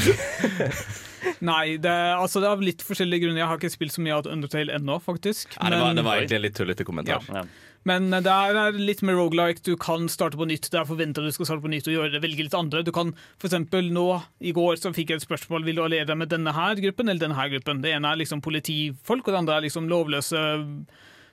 [1.50, 3.42] Nei, det, altså, det er av litt forskjellige grunner.
[3.42, 5.58] Jeg har ikke spilt så mye av Undertale ennå, faktisk.
[5.60, 7.28] Nei, det, var, det var egentlig en litt tullete kommentar.
[7.28, 7.44] Ja.
[7.90, 9.64] men det er litt mer roguelike.
[9.68, 10.70] Du kan starte på nytt.
[10.72, 12.86] Det er forventa du skal starte på nytt og gjøre det, velge litt andre.
[12.88, 13.12] Du kan
[13.44, 14.08] eksempel nå,
[14.40, 17.12] i går, så fikk jeg et spørsmål Vil du alliere deg med denne her gruppen
[17.12, 17.84] eller denne her gruppen.
[17.84, 20.44] Det ene er liksom politifolk, og det andre er liksom lovløse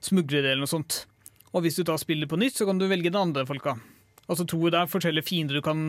[0.06, 1.04] smuglere eller noe sånt.
[1.54, 3.78] Og hvis du da spiller på nytt, så kan du velge den andre folka.
[4.26, 5.80] Og så tror jeg det er forskjellige fiender du kan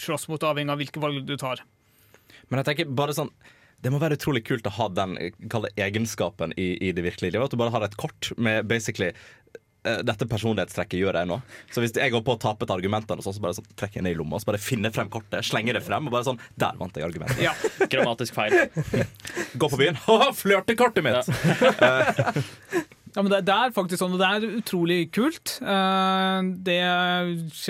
[0.00, 1.60] slåss mot, avhengig av hvilke valg du tar.
[2.48, 3.32] Men jeg tenker bare sånn
[3.84, 7.34] det må være utrolig kult å ha den eh, det, egenskapen i, i det virkelige
[7.34, 7.50] livet.
[7.50, 11.38] At du bare har et kort med basically eh, dette personlighetstrekket gjør jeg nå.
[11.74, 14.06] Så hvis jeg går på og taper argumentene, argument, sånn, så bare sånn, trekker jeg
[14.06, 16.40] ned i lomma og så bare finner frem kortet, slenger det frem og bare sånn
[16.56, 17.44] Der vant jeg argumentet.
[17.44, 17.52] Ja,
[17.92, 18.56] Grammatisk feil.
[19.60, 20.00] Gå på byen.
[20.08, 21.32] Haha, flørtekortet mitt!
[23.14, 25.60] Ja, men det, det er faktisk sånn, og det er utrolig kult.
[25.62, 26.80] Eh, det,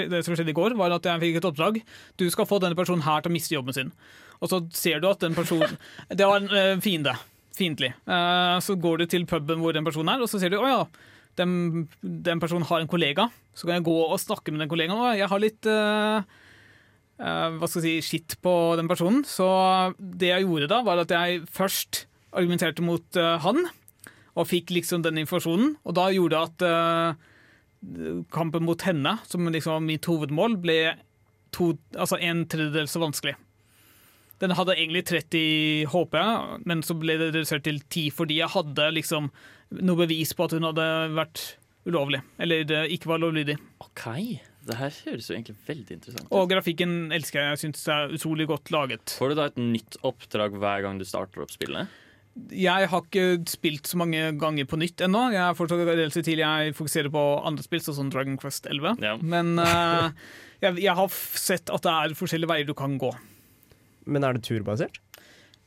[0.08, 1.80] det som skjedde i går, var at jeg fikk et oppdrag.
[2.16, 3.90] Du skal få denne personen her til å miste jobben sin.
[4.40, 5.76] Og så ser du at den personen
[6.18, 7.14] Det var en eh, fiende.
[7.54, 7.92] Fiendtlig.
[8.06, 10.70] Eh, så går du til puben hvor den personen er, og så ser du å
[10.70, 10.80] ja,
[11.38, 13.28] den, den personen har en kollega.
[13.54, 14.98] Så kan jeg gå og snakke med den kollegaen.
[14.98, 16.40] Og jeg har litt eh,
[17.14, 19.22] hva skal jeg si, skitt på den personen.
[19.28, 19.46] Så
[19.98, 23.68] det jeg gjorde da, var at jeg først argumenterte mot han
[24.34, 25.76] og fikk liksom den informasjonen.
[25.86, 30.78] Og da gjorde det at kampen mot henne, som liksom var mitt hovedmål, ble
[31.54, 33.36] to, altså en tredjedel så vanskelig.
[34.42, 36.16] Den hadde egentlig 30 HP,
[36.66, 39.30] men så ble det redusert til 10 fordi jeg hadde liksom
[39.74, 41.44] noe bevis på at hun hadde vært
[41.84, 43.56] ulovlig, eller det ikke var lovlydig.
[43.84, 44.04] OK.
[44.64, 46.32] Det her høres jo egentlig veldig interessant ut.
[46.38, 47.52] Og grafikken elsker jeg.
[47.52, 49.16] Jeg syns det er utrolig godt laget.
[49.18, 51.92] Får du da et nytt oppdrag hver gang du starter opp spillet?
[52.50, 55.26] Jeg har ikke spilt så mange ganger på nytt ennå.
[55.36, 56.42] Jeg er fortsatt relativt tidlig.
[56.42, 59.04] Jeg fokuserer på andre spill, sånn som Dragon Quest 11.
[59.04, 59.14] Ja.
[59.20, 60.08] Men uh,
[60.64, 63.12] jeg, jeg har sett at det er forskjellige veier du kan gå.
[64.04, 65.00] Men er det turbasert?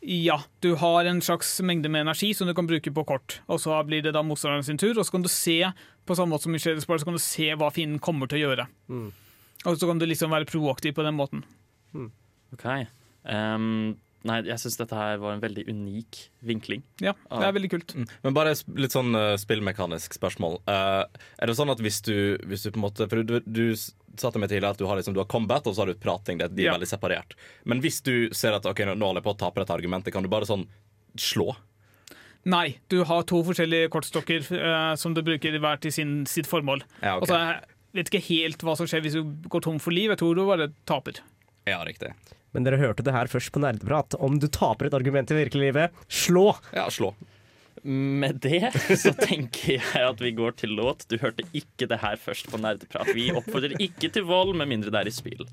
[0.08, 3.40] Ja, du har en slags mengde med energi som du kan bruke på kort.
[3.50, 5.60] Og så blir det da motstanderen sin tur, og så kan du se
[6.08, 8.44] på samme måte som i Shaded så kan du se hva fienden kommer til å
[8.46, 8.68] gjøre.
[8.88, 9.08] Mm.
[9.66, 11.44] Og så kan du liksom være proaktiv på den måten.
[12.54, 12.68] OK.
[13.28, 13.98] Um
[14.28, 16.82] nei, jeg syns dette her var en veldig unik vinkling.
[17.04, 17.94] Ja, det er veldig kult.
[17.96, 18.08] Mm.
[18.26, 20.60] Men bare litt sånn uh, spillmekanisk spørsmål.
[20.68, 21.06] Uh,
[21.38, 22.16] er det sånn at hvis du,
[22.48, 23.64] hvis du på en måte For du, du
[24.18, 25.92] s- sa til meg tidligere at du har, liksom, du har combat og så har
[25.94, 26.38] du prating.
[26.42, 26.76] Det, de er Ja.
[26.78, 27.36] veldig separert.
[27.66, 30.24] Men hvis du ser at ok, nå holder jeg på å tape dette argumentet, kan
[30.24, 30.68] du bare sånn
[31.18, 31.56] slå?
[32.48, 36.82] Nei, du har to forskjellige kortstokker uh, som du bruker hver til sin, sitt formål.
[37.02, 37.22] Ja, okay.
[37.22, 40.12] Og så jeg vet ikke helt hva som skjer hvis du går tom for liv.
[40.14, 41.20] Jeg tror du bare taper.
[41.68, 42.14] ja riktig.
[42.54, 44.16] Men dere hørte det her først på Nerdeprat.
[44.24, 46.56] Om du taper et argument i virkeliglivet, slå!
[46.74, 47.12] Ja, slå.
[47.84, 48.72] Med det
[49.04, 51.06] så tenker jeg at vi går til låt.
[51.12, 53.12] Du hørte ikke det her først på Nerdeprat.
[53.16, 55.46] Vi oppfordrer ikke til vold, med mindre det er i spill.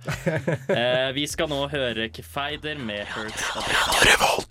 [0.74, 4.46] Eh, vi skal nå høre Kefeider med Hurt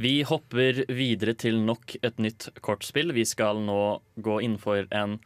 [0.00, 3.12] Vi hopper videre til nok et nytt kortspill.
[3.16, 3.80] Vi skal nå
[4.16, 5.18] gå innenfor en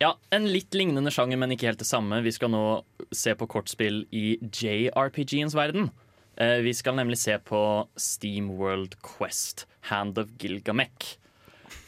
[0.00, 2.22] ja, en litt lignende sjanger, men ikke helt det samme.
[2.24, 2.64] Vi skal nå
[3.12, 5.90] se på kortspill i JRPG-ens verden.
[6.40, 7.58] Eh, vi skal nemlig se på
[8.00, 11.16] Steam World Quest, Hand of Gilgamek.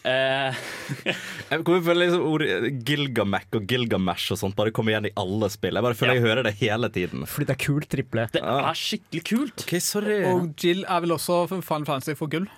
[0.04, 0.58] Eh,
[1.52, 5.48] Jeg kommer føle liksom ordet Gilgamek og Gilgamesh og sånt bare kommer igjen i alle
[5.54, 5.78] spill.
[5.78, 6.20] Jeg bare føler Ja.
[6.20, 7.24] jeg hører det hele tiden.
[7.30, 8.26] Fordi det er kult triple.
[8.34, 9.64] det er skikkelig kult.
[9.64, 10.18] Okay, sorry.
[10.28, 12.48] Og Jill er vel også Final Fantasy for gull?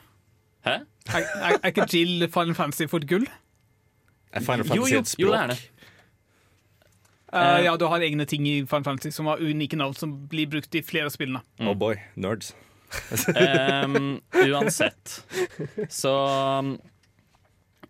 [0.64, 0.78] Hæ?
[1.12, 3.26] Er, er, er ikke Jill Final Fantasy for gull?
[4.32, 5.58] Er Final Jo, Fantasy jo, et jo, det er det.
[7.34, 10.12] Eh, Eh, ja, du har egne ting i Final Fantasy som har unike navn som
[10.30, 11.40] blir brukt i flere av spillene.
[11.60, 12.52] Oh boy, nerds.
[13.34, 15.24] um, uansett.
[15.90, 16.12] Så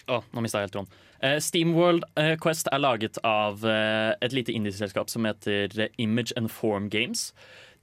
[0.05, 0.89] Å, nå mista jeg helt troen.
[1.25, 2.05] Eh, Steamworld
[2.43, 7.31] Quest er laget av et lite indieselskap som heter Image and Form Games.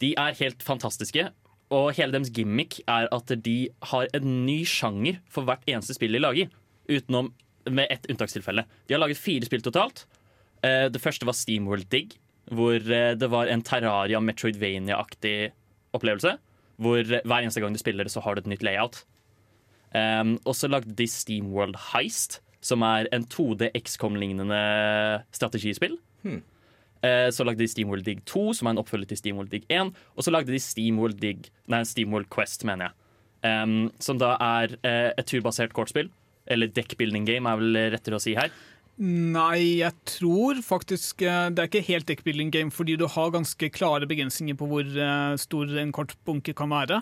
[0.01, 1.27] De er helt fantastiske,
[1.71, 6.13] og hele deres gimmick er at de har en ny sjanger for hvert eneste spill
[6.17, 6.49] de lager.
[6.89, 7.31] Utenom
[7.69, 8.65] med ett unntakstilfelle.
[8.89, 10.05] De har laget fire spill totalt.
[10.65, 12.17] Eh, det første var Steamworld Dig,
[12.51, 15.51] hvor eh, det var en Terraria Metroidvania-aktig
[15.97, 16.37] opplevelse.
[16.81, 19.03] Hvor eh, hver eneste gang du spiller det, så har du et nytt layout.
[19.91, 24.61] Um, og så lagde de Steamworld Heist, som er en 2D XCOM-lignende
[25.35, 25.97] strategispill.
[27.01, 29.91] Eh, så lagde de Steamworld Dig 2, som er en oppfølger til Steamworld Dig 1.
[30.15, 32.97] Og så lagde de Steamworld, Dig, nei, Steamworld Quest, mener jeg.
[33.41, 36.11] Um, som da er uh, et turbasert kortspill.
[36.45, 38.53] Eller deckbuilding game, er vel rettere å si her.
[38.99, 43.71] Nei, jeg tror faktisk eh, Det er ikke helt deckbuilding game, fordi du har ganske
[43.73, 47.01] klare begrensninger på hvor eh, stor en kort bunke kan være.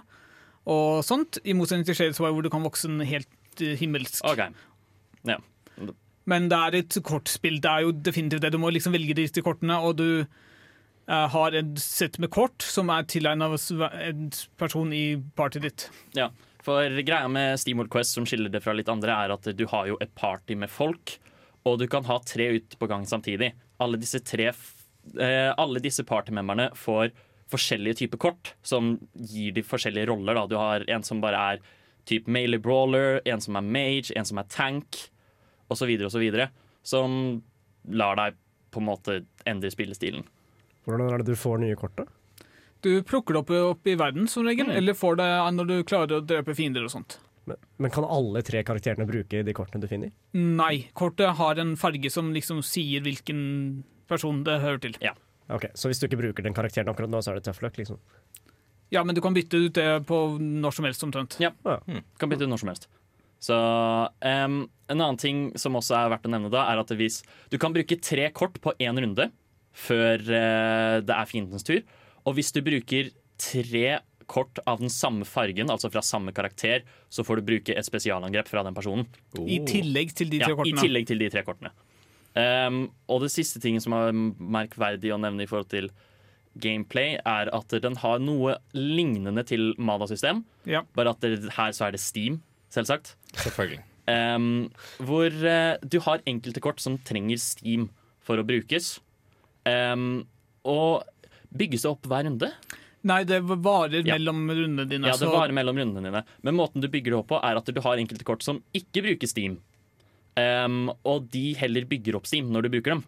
[0.70, 4.22] Og sånt, I motsetning til Shades War, hvor du kan vokse en helt eh, himmelsk.
[4.24, 4.54] Okay.
[5.28, 5.40] ja.
[6.30, 7.58] Men det er et kortspill.
[7.60, 8.52] Det er jo definitivt det.
[8.54, 10.28] Du må liksom velge disse kortene, og du
[11.10, 14.28] har et sett med kort som er tilegnet av en
[14.62, 15.86] person i partyet ditt.
[16.14, 16.28] Ja,
[16.62, 19.90] for greia med SteamWorld Quest som skiller det fra litt andre, er at du har
[19.90, 21.16] jo et party med folk,
[21.66, 23.52] og du kan ha tre ut på gang samtidig.
[23.80, 24.86] Alle disse tre f-
[25.20, 27.12] eh, Alle disse partymemberne får
[27.50, 30.36] forskjellige typer kort som gir de forskjellige roller.
[30.36, 30.46] Da.
[30.48, 31.60] Du har en som bare er
[32.06, 35.10] type melee brawler, en som er mage, en som er tank,
[35.70, 36.48] osv., osv.
[36.84, 37.42] Som
[37.90, 38.36] lar deg
[38.72, 40.24] på en måte endre spillestilen.
[40.86, 42.06] Hvordan er det du får nye kort, da?
[42.82, 44.78] Du plukker det opp, opp i verden som regel, Mm.
[44.78, 47.18] eller får det når du klarer å drepe fiender og sånt.
[47.50, 50.14] Men, men kan alle tre karakterene bruke de kortene du finner?
[50.38, 53.42] Nei, kortet har en farge som liksom sier hvilken
[54.10, 54.98] person det hører til.
[55.50, 57.80] Ok, Så hvis du ikke bruker den karakteren akkurat nå, så er det tøff løk?
[57.82, 57.98] liksom?
[58.94, 61.38] Ja, men du kan bytte ut det på når som helst omtrent.
[61.42, 61.52] Ja.
[62.22, 62.90] Kan bytte ut når som helst.
[63.40, 64.58] Så um,
[64.90, 67.22] En annen ting som også er verdt å nevne, da er at hvis
[67.54, 69.30] du kan bruke tre kort på én runde
[69.78, 71.82] før uh, det er fiendens tur.
[72.28, 77.26] Og hvis du bruker tre kort av den samme fargen, altså fra samme karakter, så
[77.26, 79.08] får du bruke et spesialangrep fra den personen.
[79.42, 80.76] I tillegg til de tre kortene?
[80.76, 81.74] Ja, I tillegg til de tre kortene.
[82.38, 85.90] Um, og det siste tingen som er merkverdig å nevne i forhold til
[86.60, 90.84] gameplay, er at den har noe lignende til Mada-system, Ja.
[90.96, 92.42] bare at det, her så er det Steam,
[92.74, 93.16] selvsagt.
[93.34, 93.82] Selvfølgelig.
[94.10, 94.70] Um,
[95.06, 97.90] hvor uh, du har enkelte kort som trenger Steam
[98.26, 98.98] for å brukes.
[99.66, 100.26] Um,
[100.66, 101.04] og
[101.56, 102.52] bygges det opp hver runde?
[103.08, 104.18] Nei, det varer Ja.
[104.18, 105.08] mellom rundene dine.
[105.08, 106.24] Ja, det så- varer mellom rundene dine.
[106.44, 109.04] Men måten du bygger det opp på, er at du har enkelte kort som ikke
[109.06, 109.60] bruker Steam.
[110.36, 113.04] Um, og de heller bygger opp Steam når du bruker dem.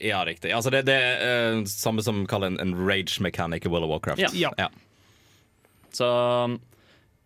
[0.00, 0.50] Ja, riktig.
[0.52, 3.90] Altså, det, det er uh, samme som kaller en, en rage mechanic i World of
[3.90, 4.20] Warcraft.
[4.20, 4.28] Ja.
[4.34, 4.50] Ja.
[4.58, 4.68] Ja.
[5.94, 6.08] Så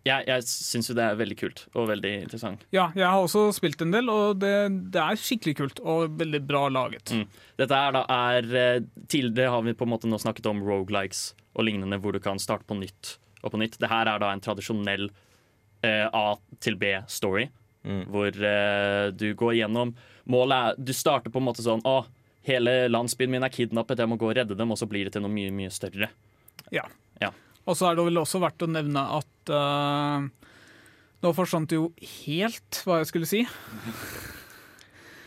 [0.07, 2.63] jeg, jeg syns jo det er veldig kult og veldig interessant.
[2.75, 4.53] Ja, jeg har også spilt en del, og det,
[4.93, 7.11] det er skikkelig kult og veldig bra laget.
[7.11, 7.25] Mm.
[7.59, 11.33] Dette er da er eh, Tidligere har vi på en måte nå snakket om rogelikes
[11.55, 13.79] og lignende, hvor du kan starte på nytt og på nytt.
[13.79, 15.09] Det her er da en tradisjonell
[15.85, 17.47] eh, A til B-story,
[18.11, 19.93] hvor eh, du går gjennom
[20.29, 22.01] Målet er Du starter på en måte sånn Å,
[22.45, 25.15] hele landsbyen min er kidnappet, jeg må gå og redde dem, og så blir det
[25.15, 26.11] til noe mye, mye større.
[26.75, 26.83] Ja.
[27.23, 27.31] Ja.
[27.65, 30.27] Og så er det vel også verdt å nevne at uh,
[31.23, 31.89] Nå forsvant det jo
[32.25, 33.41] helt hva jeg skulle si.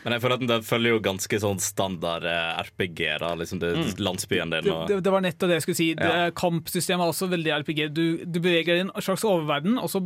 [0.03, 3.01] Men jeg føler at den følger jo ganske sånn standard eh, RPG.
[3.23, 3.71] da Liksom det,
[4.03, 5.89] Landsbyen din Det, og det, det var nettopp det jeg skulle si.
[5.99, 6.31] Det, Ja.
[6.37, 7.81] Kampsystemet er også veldig RPG.
[7.95, 10.03] Du, du beveger deg i en slags oververden, og så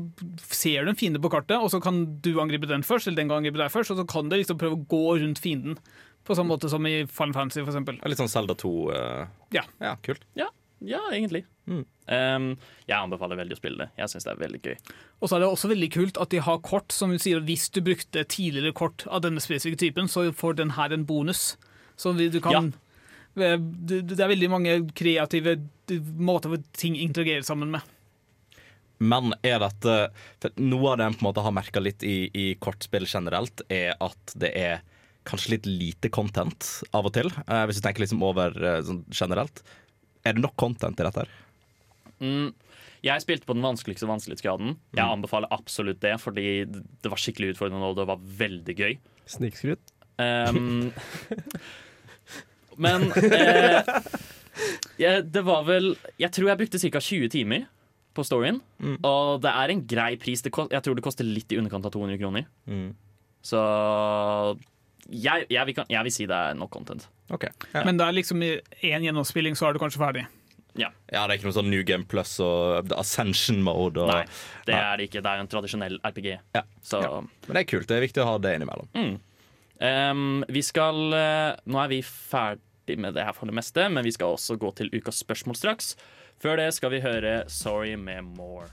[0.54, 3.32] ser du en fiende på kartet, og så kan du angripe den først, eller den
[3.32, 5.80] kan angripe deg først, og så kan du liksom prøve å gå rundt fienden.
[6.28, 7.98] På samme måte som i Final Fantasy, eksempel.
[8.04, 8.74] Litt sånn Zelda 2.
[8.92, 9.28] Uh...
[9.56, 9.64] Ja.
[9.82, 10.28] ja, kult.
[10.38, 10.52] Ja,
[10.86, 11.46] ja egentlig.
[12.08, 12.54] Um,
[12.88, 13.90] jeg anbefaler veldig å spille det.
[14.00, 14.76] Jeg syns det er veldig gøy.
[15.20, 17.68] Og så er det også veldig kult at de har kort som sier at hvis
[17.76, 21.56] du brukte tidligere kort av denne spesifikke typen, så får den her en bonus.
[22.00, 22.74] Så du kan
[23.38, 23.52] det,
[24.10, 25.60] det er veldig mange kreative
[26.18, 27.86] måter hvor ting interagerer sammen med.
[28.98, 29.98] Men er dette
[30.42, 33.62] for Noe av det jeg på en måte har merka litt i, i kortspill generelt,
[33.70, 34.80] er at det er
[35.28, 37.30] kanskje litt lite content av og til.
[37.46, 39.62] Eh, hvis du tenker liksom over eh, sånn generelt.
[40.26, 41.26] Er det nok content i dette?
[41.26, 41.47] her?
[42.24, 42.54] Mm,
[43.06, 44.76] Jeg spilte på den vanskeligste vanskelighetsgraden.
[44.98, 48.98] Jeg anbefaler absolutt det, fordi det var skikkelig utfordrende og det var veldig gøy.
[49.30, 49.94] Snikskryt.
[50.18, 50.90] Um,
[52.84, 53.90] men eh,
[54.98, 57.02] jeg, det var vel Jeg tror jeg brukte ca.
[57.06, 57.68] 20 timer
[58.18, 58.62] på storyen.
[59.06, 60.42] Og det er en grei pris.
[60.42, 62.48] Det kost, jeg tror det koster litt i underkant av 200 kroner.
[62.66, 62.90] Mm.
[63.46, 63.60] Så
[65.08, 67.06] jeg, jeg, vil, jeg vil si det er nok content.
[67.30, 67.52] Okay.
[67.76, 67.84] Ja.
[67.86, 68.56] Men det er liksom i
[68.90, 70.26] én gjennomspilling, så er du kanskje ferdig.
[70.78, 74.04] Ja, ja, det er ikke noe sånn New Game Plus og Ascension Mode.
[74.04, 74.26] Og, Nei,
[74.68, 74.82] det Nei.
[74.82, 75.24] er det ikke.
[75.26, 76.28] Det er en tradisjonell RPG.
[76.58, 76.64] Ja.
[76.86, 77.22] Så Ja.
[77.48, 77.88] Men det er kult.
[77.90, 78.90] Det er viktig å ha det innimellom.
[79.82, 84.06] um, vi skal eh, Nå er vi ferdig med det her for det meste, men
[84.06, 85.96] vi skal også gå til ukas spørsmål straks.
[86.42, 88.70] Før det skal vi høre Sorry med More.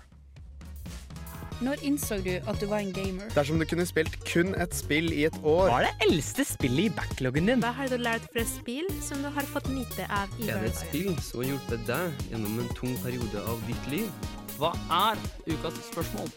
[1.62, 3.28] Når innså du at du var en gamer?
[3.34, 6.88] Dersom du kunne spilt kun et spill i et år Hva er det eldste spillet
[6.88, 7.62] i backloggen din?
[7.62, 10.72] Hva har du lært fra spill som du har fått nyte av i Er det
[10.72, 14.10] et spill som har hjulpet deg gjennom en tung periode av ditt liv?
[14.58, 16.34] Hva er ukas spørsmål?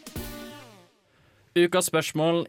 [1.58, 2.44] Ukas spørsmål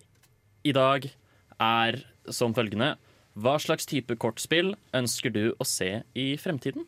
[0.69, 2.93] i dag er som følgende.
[3.33, 6.85] Hva slags type kortspill ønsker du å se i fremtiden?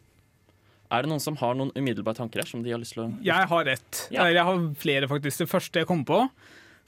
[0.91, 2.49] Er det noen som har noen umiddelbare tanker her?
[2.49, 3.11] som de har lyst til å...
[3.23, 4.07] Jeg har ett.
[4.11, 4.27] Ja.
[4.27, 5.45] Jeg har flere, faktisk.
[5.45, 6.25] Det første jeg kom på,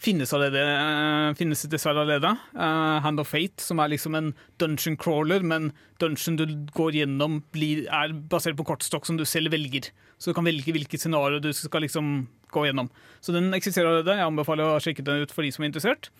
[0.03, 2.33] finnes, allerede, eh, finnes dessverre allerede.
[2.51, 5.71] Uh, Hand of Fate, som er liksom en dungeon crawler, men
[6.03, 9.93] dungeon du går gjennom, blir, er basert på kortstokk som du selv velger.
[10.19, 12.91] Så du kan velge hvilket scenario du skal liksom gå gjennom.
[13.23, 14.19] Så den eksisterer allerede.
[14.19, 16.11] Jeg anbefaler å sjekke den ut for de som er interessert.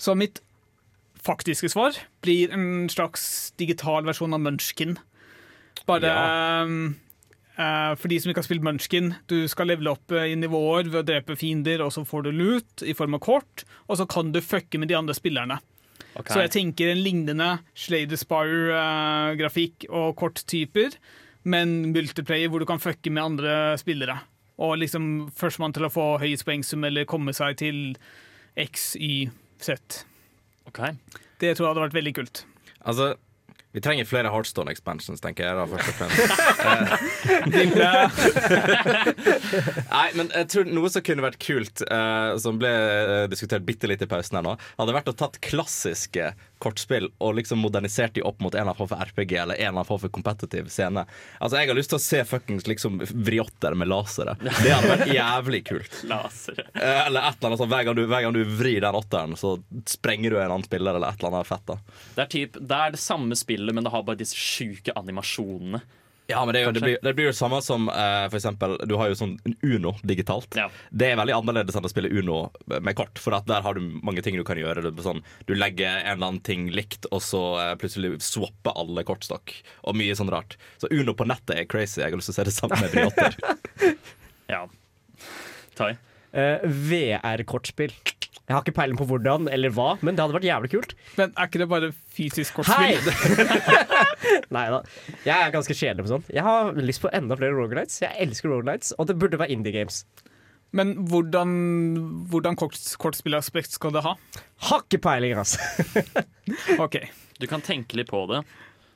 [0.00, 0.40] Så mitt
[1.20, 4.96] faktiske svar blir en slags digital versjon av Munchkin.
[5.88, 6.10] Bare
[6.64, 7.09] um, eh,
[7.98, 11.02] for de som ikke har spilt Munchkin, du skal levele opp eh, i nivåer ved
[11.02, 14.32] å drepe fiender, og så får du loot i form av kort, og så kan
[14.34, 15.60] du fucke med de andre spillerne.
[16.14, 16.32] Okay.
[16.32, 20.96] Så jeg tenker en lignende Slade Aspire-grafikk og korttyper,
[21.48, 24.18] men multiplayer hvor du kan fucke med andre spillere.
[24.60, 27.80] Og liksom førstemann til å få høyest poengsum eller komme seg til
[28.60, 29.30] X, Y,
[29.62, 30.02] Z.
[30.68, 30.82] Ok.
[31.40, 32.42] Det tror jeg hadde vært veldig kult.
[32.80, 33.14] Altså,
[33.72, 35.54] vi trenger flere Heartstone expansions, tenker jeg.
[35.54, 36.20] da, først og fremst.
[39.94, 43.86] Nei, men jeg tror noe som kunne vært kult, uh, som ble eh, diskutert bitte
[43.90, 48.22] litt i pausen her nå, hadde vært å tatt klassiske kortspill og liksom modernisert de
[48.28, 50.70] opp mot en eller annen form for RPG eller en eller annen form for competitive
[50.72, 51.04] scene.
[51.40, 54.36] Altså, Jeg har lyst til å se fuckings liksom vriotter med lasere.
[54.44, 56.00] Det hadde vært jævlig kult.
[56.12, 56.66] Lasere.
[56.74, 59.36] Eh, Eller et eller annet sånn, hver gang, du, hver gang du vrir den åtteren,
[59.40, 59.54] så
[59.88, 61.64] sprenger du en annen spiller eller et eller annet fett.
[61.72, 61.78] da
[62.16, 65.80] Det er, typ, det er det samme spillet, men det har bare disse sjuke animasjonene.
[66.30, 68.38] Ja, men det, er jo, det, blir, det blir jo det samme som uh, for
[68.38, 70.54] eksempel Du har jo sånn Uno digitalt.
[70.58, 70.68] Ja.
[70.90, 72.38] Det er veldig annerledes enn å spille Uno
[72.70, 73.18] med kort.
[73.22, 74.84] For at der har du mange ting du kan gjøre.
[74.86, 79.04] Er sånn, du legger en eller annen ting likt, og så uh, plutselig swapper alle
[79.08, 79.56] kortstokk.
[79.90, 80.58] Og mye sånn rart.
[80.82, 82.00] Så Uno på nettet er crazy.
[82.02, 83.38] Jeg har lyst til å se det samme med Briotter.
[84.50, 84.64] Ja.
[85.78, 85.92] Tai.
[86.34, 87.94] Uh, VR-kortspill.
[88.50, 90.94] Jeg har ikke peiling på hvordan eller hva, men det hadde vært jævlig kult.
[91.14, 93.12] Men er ikke det bare fysisk kortspill?
[94.56, 94.80] Nei da.
[95.22, 96.32] Jeg er ganske kjedelig på sånt.
[96.34, 98.00] Jeg har lyst på enda flere rogalights.
[98.02, 100.00] Jeg elsker rogalights, og det burde være indie games.
[100.74, 101.52] Men hvordan,
[102.30, 104.16] hvordan kort, kortspillaspekt skal det ha?
[104.66, 105.62] Har ikke peiling, altså.
[106.84, 106.98] OK.
[107.38, 108.42] Du kan tenke litt på det.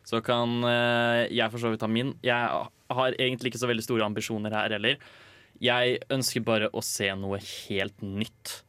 [0.03, 2.17] Så kan eh, jeg for så vidt ta min.
[2.27, 2.67] Jeg
[2.99, 4.99] har egentlig ikke så veldig store ambisjoner her heller.
[5.63, 8.64] Jeg ønsker bare å se noe helt nytt,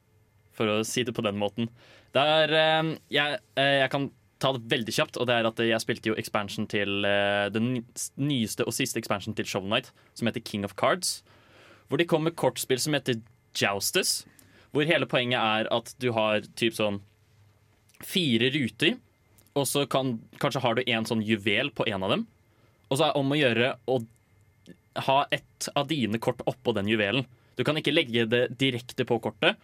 [0.56, 1.70] for å si det på den måten.
[2.16, 4.10] Det er eh, jeg, eh, jeg kan
[4.42, 7.86] ta det veldig kjapt, og det er at jeg spilte jo expansion til eh, den
[8.20, 11.22] nyeste og siste expansion til Shovel Knight, som heter King of Cards.
[11.88, 13.22] Hvor de kom med kortspill som heter
[13.56, 14.24] Joustus.
[14.76, 17.00] Hvor hele poenget er at du har typ sånn
[18.04, 18.98] fire ruter,
[19.56, 22.26] og så kan, kanskje har du en sånn juvel på en av dem.
[22.90, 24.02] Og så er det om å gjøre å
[25.08, 27.24] ha ett av dine kort oppå den juvelen.
[27.56, 29.56] Du kan ikke legge det direkte på kortet,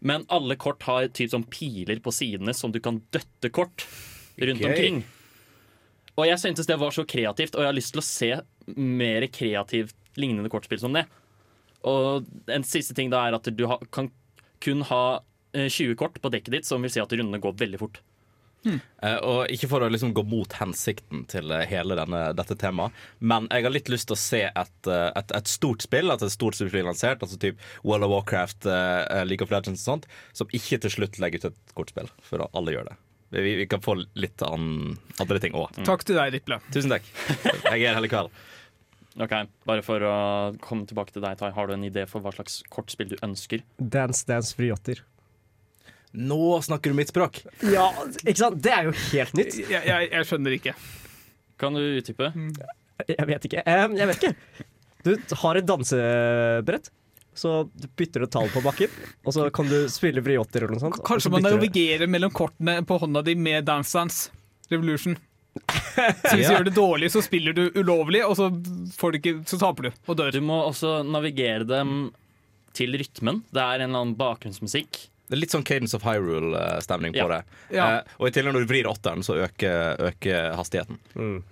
[0.00, 3.86] men alle kort har typ sånn piler på sidene som du kan døtte kort
[4.36, 4.70] rundt okay.
[4.70, 5.04] omkring.
[6.16, 8.30] Og jeg syntes det var så kreativt, og jeg har lyst til å se
[8.76, 11.04] mer kreativt lignende kortspill som det.
[11.86, 14.08] Og en siste ting da er at du ha, kan
[14.64, 15.20] kun ha
[15.52, 18.00] eh, 20 kort på dekket ditt, som vil si at rundene går veldig fort.
[18.66, 22.94] Eh, og ikke for å liksom gå mot hensikten til eh, hele denne, dette temaet,
[23.18, 26.24] men jeg har litt lyst til å se et, eh, et, et stort spill, at
[26.26, 29.92] et stort spill blir lansert, altså typ World of Warcraft, uh, League of Legends og
[29.92, 32.98] sånt, som ikke til slutt legger ut et kortspill, for alle gjør det.
[33.36, 35.82] Vi, vi kan få litt an, andre ting òg.
[35.86, 36.60] Takk til deg, Riple.
[36.74, 37.08] Tusen takk.
[37.72, 38.30] Jeg er her hele kveld.
[39.16, 39.32] Ok,
[39.66, 40.16] Bare for å
[40.62, 41.50] komme tilbake til deg, Tai.
[41.56, 43.64] Har du en idé for hva slags kortspill du ønsker?
[43.80, 45.02] Dance Dance Vriotter.
[46.16, 47.42] Nå snakker du mitt språk!
[47.68, 47.90] Ja,
[48.24, 48.60] ikke sant?
[48.64, 49.58] Det er jo helt nytt.
[49.60, 50.72] Jeg, jeg, jeg skjønner ikke.
[51.60, 52.30] Kan du utdype?
[53.10, 53.62] Jeg vet ikke.
[53.68, 54.64] Eh, jeg vet ikke.
[55.06, 55.12] Du
[55.42, 56.88] har et dansebrett,
[57.36, 57.52] så
[58.00, 58.90] bytter du tall på bakken,
[59.28, 60.98] og så kan du spille briotter eller noe sånt.
[61.06, 64.30] Kanskje så man navigerer mellom kortene på hånda di med Dance Dance
[64.72, 65.18] Revolution.
[65.56, 66.56] Så hvis du Ja.
[66.56, 68.48] gjør det dårlig, så spiller du ulovlig, og så,
[68.98, 70.32] får du ikke, så taper du og dør.
[70.34, 72.10] Du må også navigere dem
[72.76, 73.44] til rytmen.
[73.54, 75.04] Det er en eller annen bakgrunnsmusikk.
[75.26, 77.28] Det er litt sånn Cadence of Hyrule-stemning på Ja.
[77.28, 77.42] det.
[77.74, 77.86] Ja.
[77.98, 80.98] Eh, og i tillegg når du vrir åtteren, så øker, øker hastigheten.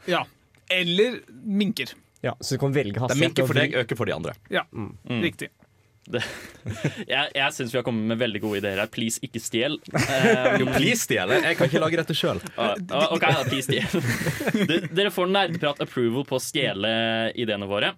[0.06, 0.24] Ja.
[0.70, 1.90] Eller minker.
[2.22, 3.20] Ja, så du kan velge Det hastighet.
[3.34, 4.32] minker for deg, øker for de andre.
[4.50, 4.94] Ja, Mm.
[5.22, 5.48] riktig.
[7.08, 8.86] Jeg, jeg syns vi har kommet med veldig gode ideer her.
[8.92, 9.78] Please, ikke stjel.
[9.94, 11.32] Um, Jo, please stjel.
[11.32, 12.40] Jeg kan ikke lage dette sjøl.
[12.58, 14.66] Uh, ah, OK, da, please stjel.
[14.68, 17.94] Du, Dere får nerdeprat approval på å stjele ideene våre.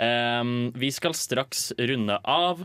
[0.00, 2.64] Um, vi skal straks runde av,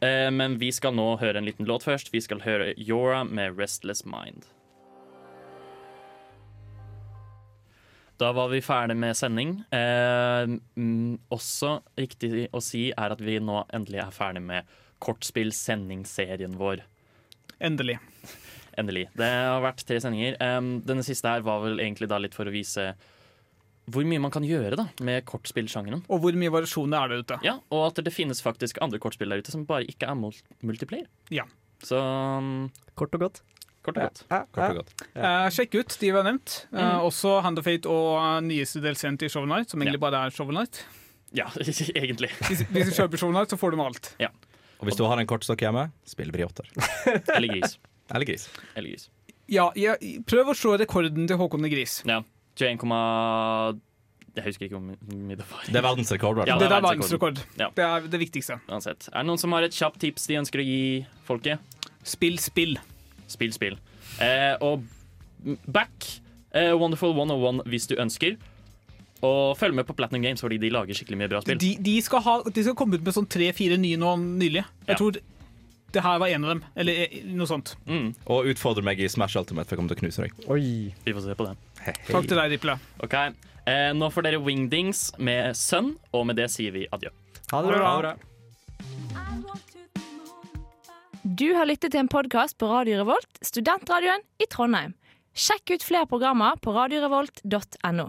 [0.00, 2.12] eh, men vi skal nå høre en liten låt først.
[2.12, 4.46] Vi skal høre Yora med 'Restless Mind'.
[8.16, 9.58] Da var vi ferdig med sending.
[9.70, 16.56] Eh, mm, også riktig å si er at vi nå endelig er ferdig med kortspill-sendingsserien
[16.56, 16.80] vår.
[17.60, 17.98] Endelig.
[18.80, 19.06] Endelig.
[19.16, 20.36] Det har vært tre sendinger.
[20.40, 22.90] Um, denne siste her var vel egentlig da litt for å vise
[23.90, 26.04] hvor mye man kan gjøre da med kortspillsjangeren.
[26.10, 27.36] Og hvor mye variasjoner er der ute?
[27.46, 30.18] Ja, og at det finnes faktisk andre kortspill der ute som bare ikke er
[30.66, 31.06] multiplayer.
[31.30, 31.44] Ja.
[31.84, 33.42] Så um, Kort og godt.
[33.86, 34.22] kort og godt.
[34.56, 34.92] Kort og godt.
[35.14, 36.66] Uh, sjekk ut de vi har nevnt.
[36.72, 37.04] Uh, Mm.
[37.06, 40.30] også Hand of Fate og uh, nyeste delscenen til Shovel Night, som egentlig bare er
[40.34, 40.82] Shovel Night.
[41.36, 41.46] Ja,
[42.02, 42.30] egentlig.
[42.48, 44.12] Hvis, hvis du kjøper Shovel Night, så får du med alt.
[44.80, 46.66] Og hvis du har en kortstokk hjemme, spill briotter.
[47.36, 47.78] Eller gris.
[48.12, 48.48] Eller gris.
[48.74, 49.06] Eller gris.
[49.48, 52.00] Ja, jeg, prøv å slå rekorden til Håkon i Gris.
[52.08, 52.18] Ja.
[52.56, 53.80] 21,
[54.36, 54.84] jeg husker ikke hvor
[55.16, 55.62] mye det var.
[55.64, 56.40] Det er verdensrekord.
[56.42, 57.38] Ja, Ja, det, det er er verdensrekord.
[57.56, 57.68] Ja.
[57.76, 58.58] Det er det viktigste.
[58.68, 59.08] Uansett.
[59.12, 60.80] Er det noen som har et kjapt tips de ønsker å gi
[61.28, 61.80] folket?
[62.06, 62.76] Spill spill.
[63.32, 63.78] Spill spill.
[64.20, 64.84] Eh, og
[65.72, 66.10] back
[66.52, 68.36] eh, Wonderful 101 hvis du ønsker.
[69.24, 71.56] Og følg med på Platinum Games, fordi de lager skikkelig mye bra spill.
[71.58, 74.66] De, de, skal ha, de skal komme ut med sånn tre-fire nye nå nylig.
[74.84, 74.98] Jeg Ja.
[75.00, 75.16] tror
[75.96, 76.64] det her var en av dem.
[76.76, 77.72] Eller eh, noe sånt.
[77.88, 80.36] Mm, Og utfordre meg i Smash Ultimate, for jeg kommer til å knuse deg.
[80.52, 80.92] Oi.
[81.06, 81.56] vi får se på det.
[81.86, 81.94] Hei.
[82.08, 82.74] Takk til deg, Dipla.
[83.04, 83.14] Ok,
[83.70, 87.12] eh, Nå får dere Wingdings med Sønn, og med det sier vi adjø.
[87.52, 87.78] Ha det bra.
[87.86, 88.16] Ha det bra.
[91.26, 94.94] Du har lyttet til en podkast på Radio Revolt, studentradioen i Trondheim.
[95.36, 98.06] Sjekk ut flere programmer på radiorevolt.no.